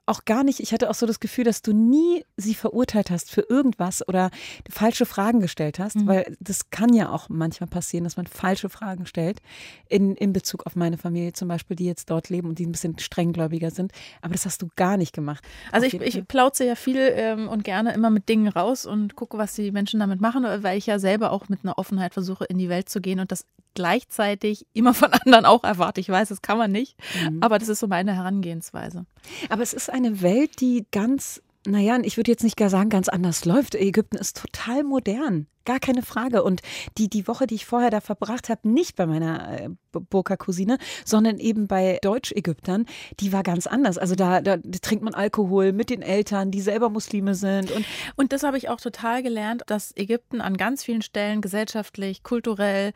[0.06, 3.30] auch gar nicht, ich hatte auch so das Gefühl, dass du nie sie verurteilt hast
[3.30, 4.30] für irgendwas oder
[4.70, 6.06] falsche Fragen gestellt hast, mhm.
[6.06, 9.40] weil das kann ja auch manchmal passieren, dass man falsche Fragen stellt
[9.88, 12.72] in, in Bezug auf meine Familie zum Beispiel, die jetzt dort leben und die ein
[12.72, 13.92] bisschen strenggläubiger sind.
[14.20, 15.44] Aber das hast du gar nicht gemacht.
[15.72, 19.38] Also ich, ich plauze ja viel ähm, und gerne immer mit Dingen raus und gucke,
[19.38, 22.56] was die Menschen damit machen, weil ich ja selber auch mit einer Offenheit versuche, in
[22.56, 23.44] die Welt zu gehen und das
[23.74, 26.00] gleichzeitig immer von anderen auch erwarte.
[26.00, 26.96] Ich weiß, das kann man nicht,
[27.28, 27.42] mhm.
[27.42, 29.04] aber das ist so meine Herangehensweise.
[29.50, 33.08] Aber es ist eine Welt, die ganz naja, ich würde jetzt nicht gar sagen, ganz
[33.08, 33.74] anders läuft.
[33.74, 35.46] Ägypten ist total modern.
[35.64, 36.42] Gar keine Frage.
[36.42, 36.60] Und
[36.98, 41.38] die, die Woche, die ich vorher da verbracht habe, nicht bei meiner äh, Burka-Cousine, sondern
[41.38, 42.84] eben bei Deutsch-Ägyptern,
[43.20, 43.96] die war ganz anders.
[43.96, 47.70] Also da, da, trinkt man Alkohol mit den Eltern, die selber Muslime sind.
[47.70, 47.86] Und,
[48.16, 52.92] und das habe ich auch total gelernt, dass Ägypten an ganz vielen Stellen gesellschaftlich, kulturell,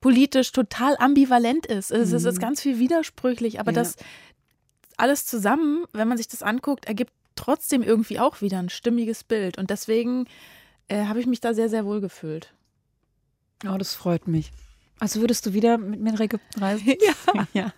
[0.00, 1.90] politisch total ambivalent ist.
[1.90, 2.28] Es mhm.
[2.28, 3.80] ist ganz viel widersprüchlich, aber ja.
[3.80, 3.96] das
[4.96, 9.58] alles zusammen, wenn man sich das anguckt, ergibt trotzdem irgendwie auch wieder ein stimmiges Bild.
[9.58, 10.26] Und deswegen
[10.88, 12.52] äh, habe ich mich da sehr, sehr wohl gefühlt.
[13.64, 14.50] Oh, das freut mich.
[14.98, 16.86] Also würdest du wieder mit mir in Ägypten reisen?
[17.34, 17.46] ja.
[17.52, 17.72] ja.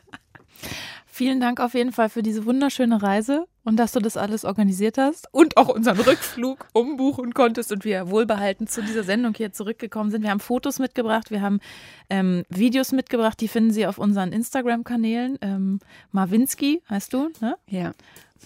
[1.07, 4.97] Vielen Dank auf jeden Fall für diese wunderschöne Reise und dass du das alles organisiert
[4.97, 10.11] hast und auch unseren Rückflug umbuchen konntest und wir wohlbehalten zu dieser Sendung hier zurückgekommen
[10.11, 10.23] sind.
[10.23, 11.61] Wir haben Fotos mitgebracht, wir haben
[12.09, 15.39] ähm, Videos mitgebracht, die finden Sie auf unseren Instagram-Kanälen.
[15.43, 15.81] Ähm,
[16.13, 17.57] Marwinski heißt du, ne?
[17.67, 17.93] Ja.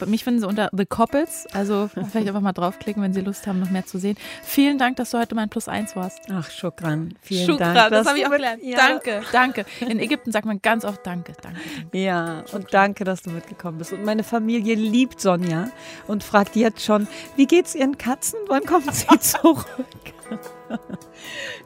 [0.06, 1.46] Mich finden Sie unter The Coppets.
[1.52, 4.16] Also vielleicht einfach mal draufklicken, wenn Sie Lust haben, noch mehr zu sehen.
[4.42, 6.18] Vielen Dank, dass du heute mein Plus eins warst.
[6.30, 7.14] Ach, Schukran.
[7.20, 7.90] Vielen Schukran, Dank.
[7.90, 8.62] das habe ich auch gelernt.
[8.64, 8.78] Ja.
[8.78, 9.66] Danke, danke.
[9.80, 11.60] In Ägypten sagt man ganz oft Danke, danke.
[11.76, 11.98] danke.
[11.98, 13.92] Ja, und danke, dass du mitgekommen bist.
[13.92, 15.70] Und meine Familie liebt Sonja
[16.06, 18.38] und fragt jetzt schon, wie geht's ihren Katzen?
[18.48, 19.66] Wann kommen sie zurück?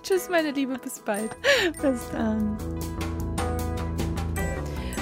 [0.03, 1.31] Tschüss, meine Liebe, bis bald.
[1.81, 2.57] Bis dann.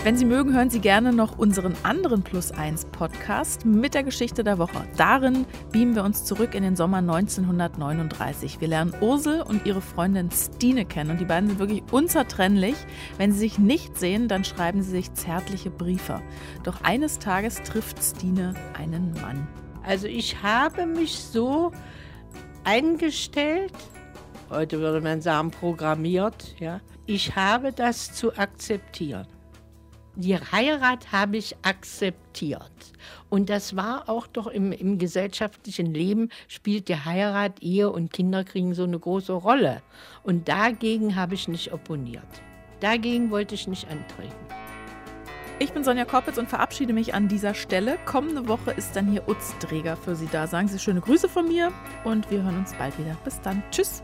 [0.04, 4.44] Wenn Sie mögen, hören Sie gerne noch unseren anderen Plus 1 Podcast mit der Geschichte
[4.44, 4.86] der Woche.
[4.98, 8.60] Darin beamen wir uns zurück in den Sommer 1939.
[8.60, 12.74] Wir lernen Ursel und ihre Freundin Stine kennen und die beiden sind wirklich unzertrennlich.
[13.16, 16.20] Wenn sie sich nicht sehen, dann schreiben sie sich zärtliche Briefe.
[16.64, 19.48] Doch eines Tages trifft Stine einen Mann.
[19.84, 21.72] Also ich habe mich so
[22.62, 23.72] eingestellt,
[24.50, 26.82] heute würde man sagen programmiert, ja.
[27.06, 29.26] Ich habe das zu akzeptieren
[30.16, 32.70] die Heirat habe ich akzeptiert.
[33.28, 38.44] Und das war auch doch im, im, gesellschaftlichen Leben, spielt die Heirat, Ehe und Kinder
[38.44, 39.82] kriegen so eine große Rolle.
[40.22, 42.22] Und dagegen habe ich nicht opponiert.
[42.80, 44.34] Dagegen wollte ich nicht antreten.
[45.60, 47.96] Ich bin Sonja Koppitz und verabschiede mich an dieser Stelle.
[48.04, 49.54] Kommende Woche ist dann hier Utz
[50.04, 50.46] für Sie da.
[50.48, 53.16] Sagen Sie schöne Grüße von mir und wir hören uns bald wieder.
[53.24, 53.62] Bis dann.
[53.70, 54.02] Tschüss.